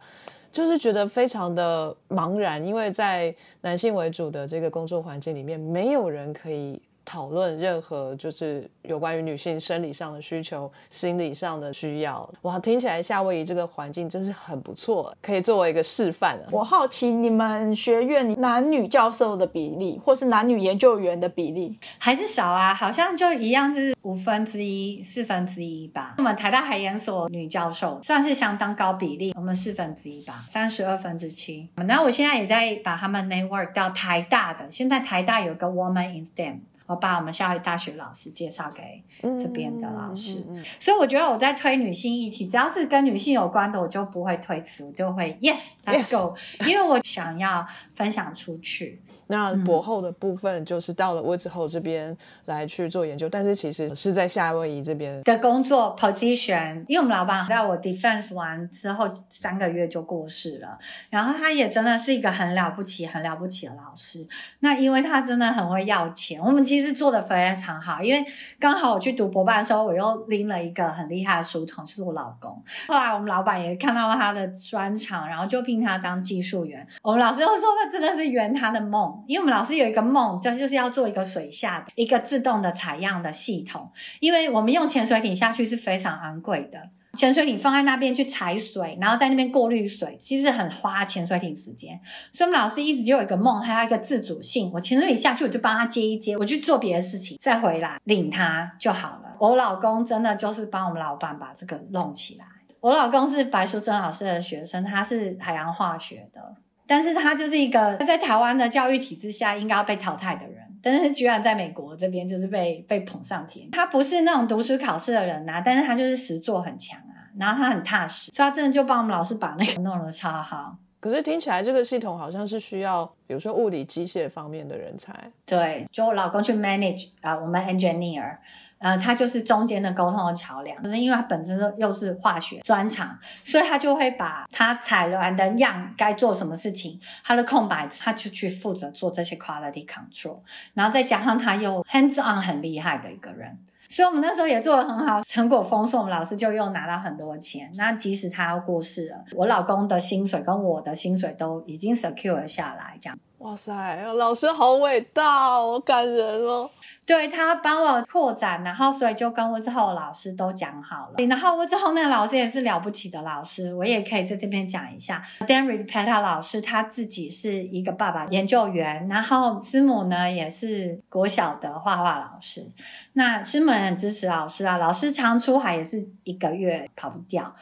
[0.52, 12.28] 就是觉得非常的茫然，因为在男性为主的这个工作环境里面，没有人可以讨论任何就是有关于女性生理上的需求、心理上的需要。
[12.42, 16.48] 哇，听起来夏威夷这个环境真是很不错，可以作为一个示范啊。
[16.50, 22.74] 我好奇你们学院男女教授的比例，或是男女研究员的比例，还是少啊？
[22.74, 26.14] 好像就一样是五分之一、四分之一吧。
[26.18, 31.68] 我们台大海研所女教授算是相当高比例，我们四分之一吧，三十二分之七。
[31.74, 36.60] 那我现在也在把他们 network 到台大的，现在台大有个 Woman in STEM。
[36.92, 39.02] 我把我们夏威夷大学老师介绍给
[39.38, 40.44] 这边的老师，
[40.78, 46.36] 所以我觉得我在推女性议题，只要是跟女性有关的，我就不会推辞，我就会 yes，let's go，
[46.66, 49.00] 因为我想要分享出去。
[49.28, 52.14] 那博后的部分就是到了我之后这边
[52.44, 60.78] 来去做研究，但是其实是在夏威夷这边的工作 position，因为我们老板在我 defense 完之后三个月就过世了，
[61.08, 64.26] 然后他也真的是一个很了不起、很了不起的老师。
[64.58, 68.24] 那因为他真的很会要钱，我们其实是做的非常好，因为
[68.58, 72.50] 刚好我去读博班的时候，我又拎了一个很厉害的书童，是我老公。
[72.88, 76.86] 后来我们老板也看到他的专长，然后就聘他当技术员。
[77.02, 79.22] 我们老师又说，他真的是圆他的梦。
[79.26, 83.90] 因为我们老师有一个梦，就就是要做一个水下的一个自动的采样的系统。
[84.20, 86.78] 因为我们用潜水艇下去是非常昂贵的，
[87.18, 92.00] 潜水艇放在那边去采水，然后在那边过滤水，其实很花潜水艇时间。
[92.32, 94.70] 所以我们老师一直就有一个梦，他要一个自主性。
[94.72, 99.36] 我潜水艇下去，我就帮他接一接，我去做别的事情，再回来领他就好了。
[99.38, 102.46] 我老公真的就是帮我们老板把这个弄起来。
[102.80, 106.56] 我老公是白淑珍老师的学生，他是海洋化学的。
[106.86, 113.70] 但是他就是一个在台湾的教育体制下应该要被淘汰的人，但是居然在美国这边就是被被捧上天。
[113.70, 120.76] 他不是那种读书考试的人呐，但是他就是实作很强啊，然后他很踏实，所以他真的就帮我们老师把那个 弄得超好。
[121.00, 125.12] 可是听起来这个系统好像是需要，比如说物理机械方面的人才。
[125.44, 128.36] 对，就我老公去 manage 啊，我们 engineer。
[128.82, 140.40] 呃，他就是中间的沟通的桥梁，就是因为他本身又是化学专长，所以他就会把他采完的样该做什么事情，他的空白他就去负责做这些 quality control，
[140.74, 143.56] 然后再加上他又 hands on 很厉害的一个人，
[143.88, 147.70] 所以我们那时候也做的很好，成果丰硕，我们老师就又拿到很多钱。
[147.76, 153.18] 那即使他要过世了，我老公的薪水跟我的薪水都已经 secure 下来，这样。
[153.38, 156.70] 哇塞，老师好伟大，好感人哦。
[157.04, 161.26] 对他帮我扩展，然后所以就跟我之后老师都讲好了。
[161.26, 165.20] 然后我之后那个老师也是了不起的老师，我也可以在这边讲一下。
[165.40, 172.70] Dan Ripeta 老师他自己是一个爸爸研究员，然后师母呢也是国小的画画老师。
[173.14, 177.54] 那师母很支持老师啊，老师常出海也是一个月跑不掉，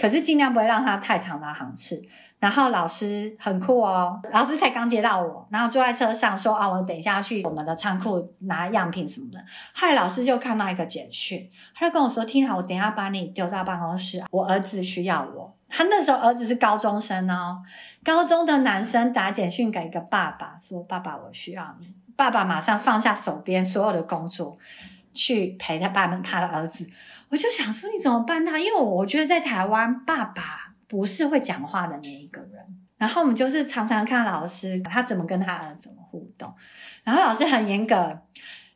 [0.00, 2.00] 可是尽量不会让他太长的航次。
[2.44, 9.42] 然后老师很酷哦，老师才刚接到我，然后坐在车上说啊，我等一下去我们的仓库拿样品什么的。
[9.72, 17.62] 嗨，老师就看到一个简讯，他就跟我说：“听好，我等一下把你丢到办公室，我儿子需要我。”他那时候儿子是高中生哦，
[18.04, 24.58] 高中的男生打简讯给一个爸爸说：“爸爸，我需要你。”爸爸马上放下手边所有的工作，
[25.14, 26.86] 去陪他爸他的儿子。
[27.30, 28.60] 我就想说，你怎么办呢？
[28.60, 30.73] 因为我觉得在台湾，爸爸。
[30.94, 32.64] 不是会讲话的那一个人，
[32.96, 36.54] 然后我们就是常常看老师他怎么跟他儿子互动，
[37.02, 38.16] 然后老师很严格，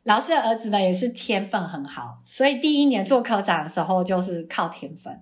[0.03, 5.21] 老师的儿子呢也是天分很好，所以第一年做科长的时候就是靠天分，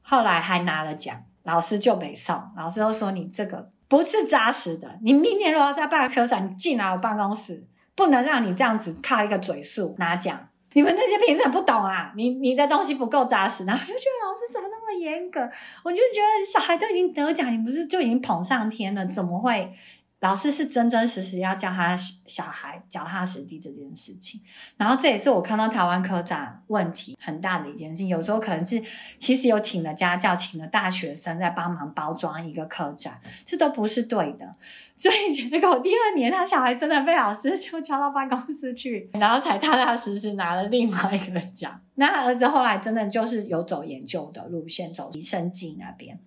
[0.00, 10.48] 后来还拿了奖，老师就没送，老师都说你这个不是扎实的，你明年如果要再办科长，你进来我办公室，不能让你这样子靠一个嘴数拿奖。
[10.74, 12.12] 你们那些评审不懂啊！
[12.14, 15.40] 你你的东西不够扎实，然后就觉得老师怎么那么严格？
[15.84, 19.06] 我就觉得小孩都已经得奖，你不是就已经捧上天了？
[19.06, 19.72] 怎么会？
[20.20, 24.40] 老师是真真实实要教他小孩脚踏实地这件事情，
[24.76, 28.08] 然后这也是我看到台湾科长问题很大的一件事情。
[28.08, 28.82] 有时候可能是
[29.20, 33.12] 其实有请了家教，请了大学生在帮忙包装一个科长，
[33.46, 34.56] 这都不是对的。
[34.98, 41.80] 所以结果第二年他小孩真的被老师就叫到办公室去，然后才踏踏实实拿了另外一个奖。
[41.94, 46.18] 那儿子后来真的就是有走研究的路线，走医生技那边。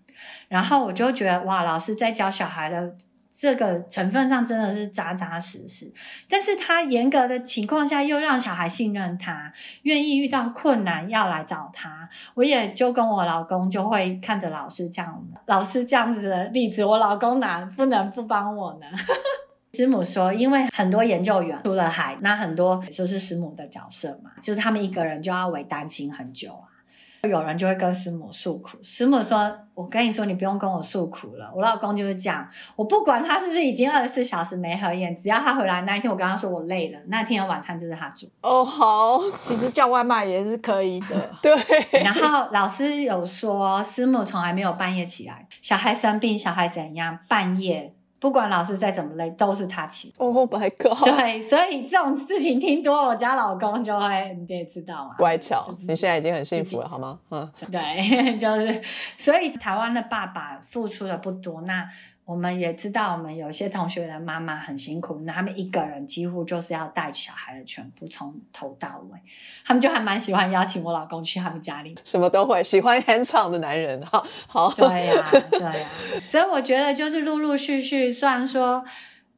[0.47, 2.95] 然后我就觉得哇，老师在教小孩的。
[3.33, 5.91] 这个成分上真的是扎扎实实，
[6.29, 9.53] 但是他严格的情况下又让小孩信任他，
[9.83, 12.09] 愿意遇到困难要来找他。
[12.33, 18.85] 我也就跟我老公就会看着老师这样，老师这样子的例子，我老公哪不能不帮我呢？
[19.73, 26.67] 师母说，因为很多研究员出了海，那很多就是师母的角色嘛，就是他们一个人就要为担心很久啊。
[27.29, 31.51] 有人就会跟师母诉苦，师母说：“我跟你说，你不用跟我诉苦了。
[31.55, 38.27] 我老公就是这样，我不管他是不是已经二十四小时没合眼，只要他回来那一天，我跟他说我累了，那天的晚餐就是他煮。
[38.41, 41.29] 哦，好，其实叫外卖也是可以的。
[41.43, 41.53] 对。
[42.03, 50.13] 然后老师有说，师母从来没有半夜起来，小孩生病，小孩怎样，半夜。”不管老师再怎么累，都是他起。
[50.17, 51.03] Oh my god！
[51.03, 55.15] 对，所以这种事情听多，我家老公就会，你也知道嘛。
[55.17, 57.19] 乖巧，你现在已经很幸福了，好吗？
[57.31, 58.81] 嗯，对， 就是，
[59.17, 61.89] 所以台湾的爸爸付出的不多，那。
[62.31, 69.19] 我们也知道，我们有些同学的妈妈很辛苦，那他们一个人几乎就是要带小孩的全部从头到尾。
[69.65, 74.01] 他们就还蛮喜欢邀请我老公去他们家里，什么都会，喜欢很吵的男人。
[74.05, 75.87] 好，好，对呀，对呀。
[76.21, 78.81] 所以我觉得就是陆陆续续，虽然说，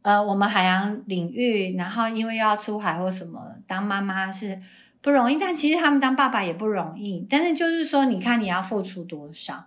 [0.03, 4.61] 呃，我们海洋领域，然后因为要出海或什么，当妈妈是
[5.01, 7.25] 不容易，但其实他们当爸爸也不容易。
[7.27, 9.65] 但是就是说，你看你要付出多少，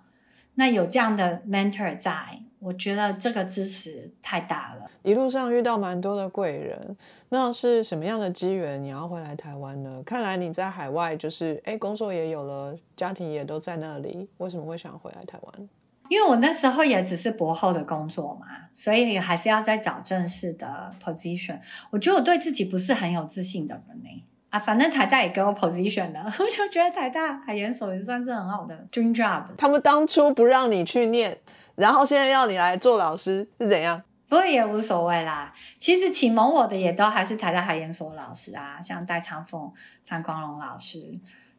[0.55, 2.43] 那有这样的 mentor 在。
[2.59, 6.97] 我觉得这个支持太大了，一路上遇到蛮多的贵人。
[7.29, 10.03] 那是什么样的机缘你要回来台湾呢？
[10.05, 15.69] 看来你在海外就是哎，工作也有了，家庭也都在那里，为什么会想回来台湾？
[16.09, 21.59] 因为我那时候也只是博后的工作嘛，所以还是要再找正式的 position。
[21.91, 24.25] 我觉得我对自己不是很有自信的人呢。
[24.51, 29.43] 啊，反正台大也给我 position 了， 我就觉得台大海研所也算是很好的 dream job。
[29.59, 31.37] 他们当初不让你去念。
[31.77, 34.03] 然后现在要你来做老师是怎样？
[34.29, 35.53] 不过也无所谓啦。
[35.79, 39.71] 其实启蒙我的也都还是台大海研所老师啊，像戴长凤、
[40.05, 40.99] 范光荣老师，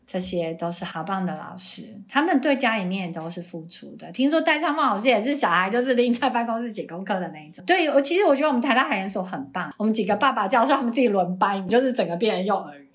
[0.06, 1.98] 这些都是好棒的老师。
[2.10, 4.12] 他们对家里面都是付出的。
[4.12, 7.64] 听说戴长凤老师也是小孩就是拎在办公室写功课的那一种。
[7.66, 12.87] 对我其实我觉得我们台大海研所很棒，我们几个爸爸教授他们自己轮班，就是整个变成幼儿园。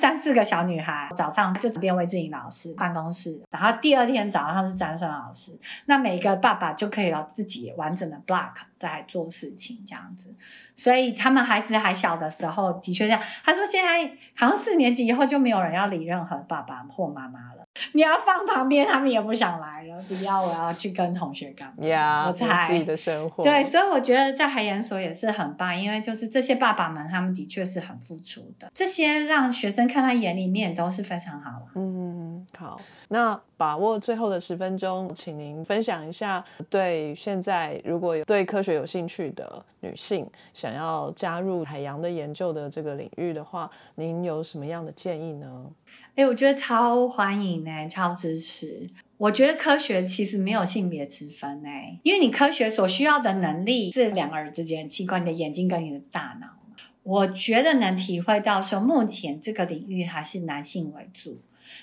[0.00, 10.34] 三四个小女孩早上就变魏志颖老师办公室，然后第二天早上是张生老师，那每个爸爸就可以有自己完整的 block 在做事情这样子。
[10.74, 13.20] 所以他们孩子还小的时候，的确这样。
[13.42, 17.55] 他说现在好像四年级以后就没有人要理任何爸爸或妈妈了。
[17.92, 19.96] 你要放旁边，他们也不想来了。
[20.08, 21.86] 不要，我要去跟同学干嘛？
[21.86, 23.42] 呀，自己的生活。
[23.42, 28.70] 对，所以我觉得在海研所也是很棒，因为就是这些爸爸们，他们的确是很付出的。
[28.74, 31.62] 这些让学生看他眼里面都是非常好。
[31.74, 32.80] 嗯，好。
[33.08, 45.64] 那把握最后的十分钟，请您分享一下，对现在如果有对科学有兴趣的女性，想要加入海洋的研究的这个领域的话，您有什么样的建议呢？
[46.16, 48.88] 哎，我觉得超欢迎呢，超支持。
[49.18, 56.48] 我觉得科学其实没有性别之分哎，因为你科学所需要的能力是两个人之间器官，你的眼睛跟你的大脑。
[57.02, 61.38] 我觉得能体会到说，目前这个领域还是男性为主。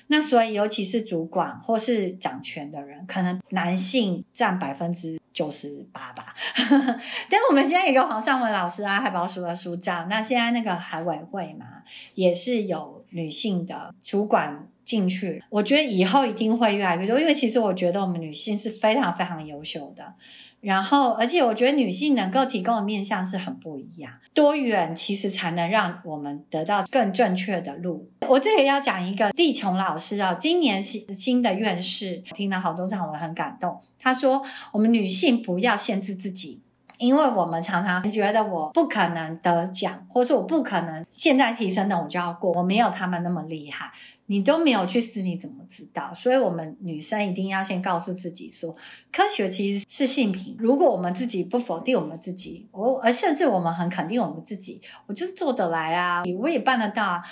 [0.08, 6.34] 那所以，尤其是主管或是掌权的人，可能男性占百分之九十八吧。
[7.30, 11.84] 但我们现在有个黄尚文老师啊，海保署的署长，那现在那个海委会嘛，
[12.16, 15.42] 也是有女性的主管进去。
[15.50, 20.14] 我觉得以后一定会越来越多，因为其实我觉得我们女性是非常非常优秀的。
[20.60, 28.10] 然后，而且我觉得女性能够提供的面向是很不一样，多元其实才能让我们得到更正确的路。
[28.30, 33.78] 我这里要讲一个丽琼老师啊，今年新新的院士，听了好多场，我很感动。
[34.00, 34.42] 他说，
[34.72, 36.62] 我们女性不要限制自己。
[36.98, 43.92] 因为我们常常觉得我不可能得奖，或是我不可能现在提升的我就要过，我没有他们那么厉害，
[44.28, 46.14] 你都没有去试，你怎么知道？
[46.14, 48.76] 所以，我们女生一定要先告诉自己说，
[49.12, 50.56] 科学其实是性品。
[50.60, 57.24] 如果我们自己不否定我们自己，我而甚至我们很肯定我们自己，我就是做得来啊，我也办得到啊。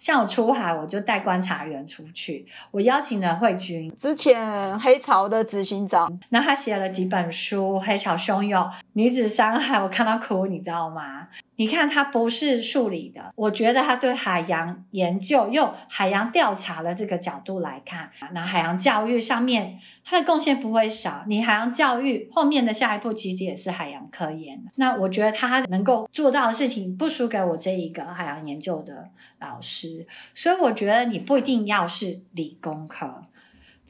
[0.00, 2.46] 像我出海，我就带观察员出去。
[2.70, 8.62] 我邀请了慧君，之前黑潮的执行长，那他写了几本书，《黑潮汹涌》
[8.94, 11.28] 《女子伤害》，我看到哭，你知道吗？
[11.60, 21.22] 你看他不是数理的，我觉得他对海洋研究用海洋调查的这个角度来看，那海洋教育上面他的贡献不会少。
[21.26, 33.26] 你海洋教育后面的下一步其实也是海洋科研，那我觉得他能够做到的事情不输给我这一个海洋研究的老师，所以我觉得你不一定要是理工科。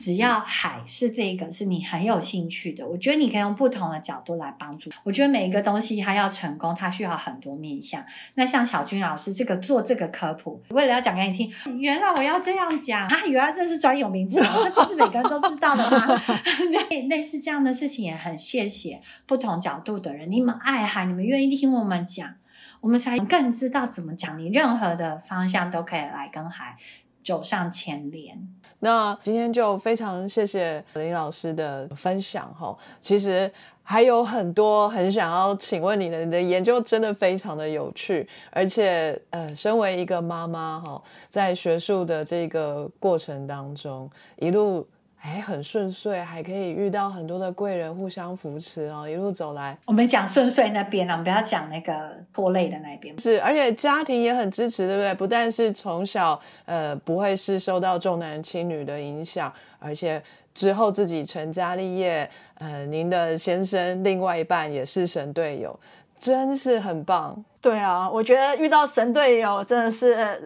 [0.01, 4.91] 只要海是这个是你很有兴趣的，我觉得你可以用不同的角度来帮助。
[5.05, 8.03] 我觉得每一个东西它要成功，它需要很多面向。
[8.37, 16.19] 那像小军老师这个做这个科普，为了要讲给你听，原来我要这样讲啊，原来这是专有名词，这不是每个人都知道的吗？
[16.89, 22.37] 对，类似这样的事情也很谢谢不同角度的人，你们爱海，你们愿意听我们讲，
[22.81, 24.39] 我们才更知道怎么讲。
[24.39, 26.79] 你任何的方向都可以来跟海。
[27.23, 28.37] 走上前联。
[28.81, 32.77] 那今天就非常谢谢林老师的分享哈。
[33.01, 33.51] 其实
[33.83, 44.87] 还有很多很想要请问你的，你的研究真的非常的有趣，而且呃，身为一个妈妈哈，在学术的这个过程当中一路。
[45.23, 49.77] 哎，很顺遂，还可以遇到很多的贵人互相扶持哦，一路走来。
[49.85, 53.19] 我们讲顺遂那边啊，我们不要讲那个拖累的那边。
[53.19, 55.15] 是，而且家庭也很支持，对不对？
[55.15, 60.23] 不但是从小呃不会是受到重男轻女的影响，而且
[60.55, 65.79] 之后自己成家立业，呃，您的先生另外一半也是神队友，
[66.19, 67.45] 真是很棒。
[67.61, 70.41] 对啊，我觉得遇到神队友真的是。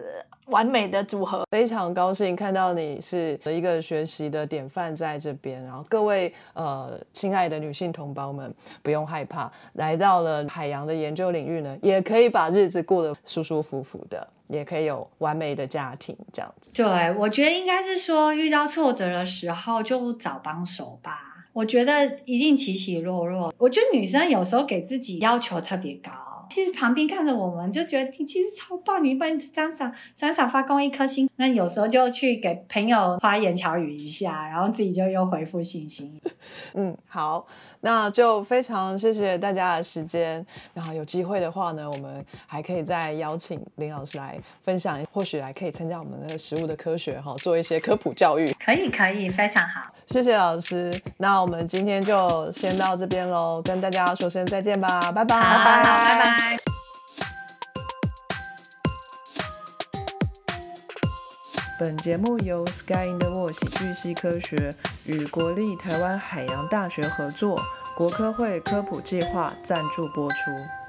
[0.47, 5.63] 完美的组合，非常高兴看到你是一个学习的典范在这边。
[5.63, 16.69] 然后各位呃，亲爱的女性同胞们，不用害怕，来到了海洋的研究领域呢，也可以把日子过得舒舒服服的，也可以有完美的家庭这样子。
[16.73, 21.19] 对，我觉得应该是说，遇到挫折的时候就找帮手吧。
[21.53, 23.53] 我觉得一定起起落落。
[23.57, 26.11] 我觉得女生有时候给自己要求特别高。
[26.49, 31.29] 其实旁边看着我们就觉得你其实超棒，你帮商场商场发光一颗星。
[31.37, 36.19] 那有时候就去给朋友花言巧语一下，然后自己就又回复信心。
[36.73, 37.45] 嗯，好，
[37.81, 40.45] 那就非常谢谢大家的时间。
[40.73, 48.45] 然后有机会的话呢，我们还可以再邀请林老师来分享，或许还可以参加我们的食物的科学哈，做一些科普教育。
[48.63, 49.91] 可以，可以，非常好。
[50.05, 50.93] 谢谢老师。
[51.17, 56.34] 那我们今天就先到这边喽，跟大家说声再见吧，拜拜，拜拜，拜
[61.77, 64.73] 本节目由 Sky in the World 喜剧系科学
[65.05, 67.61] 与国立台湾海洋大学合作，
[67.97, 70.84] 国科会科普计划赞助播出。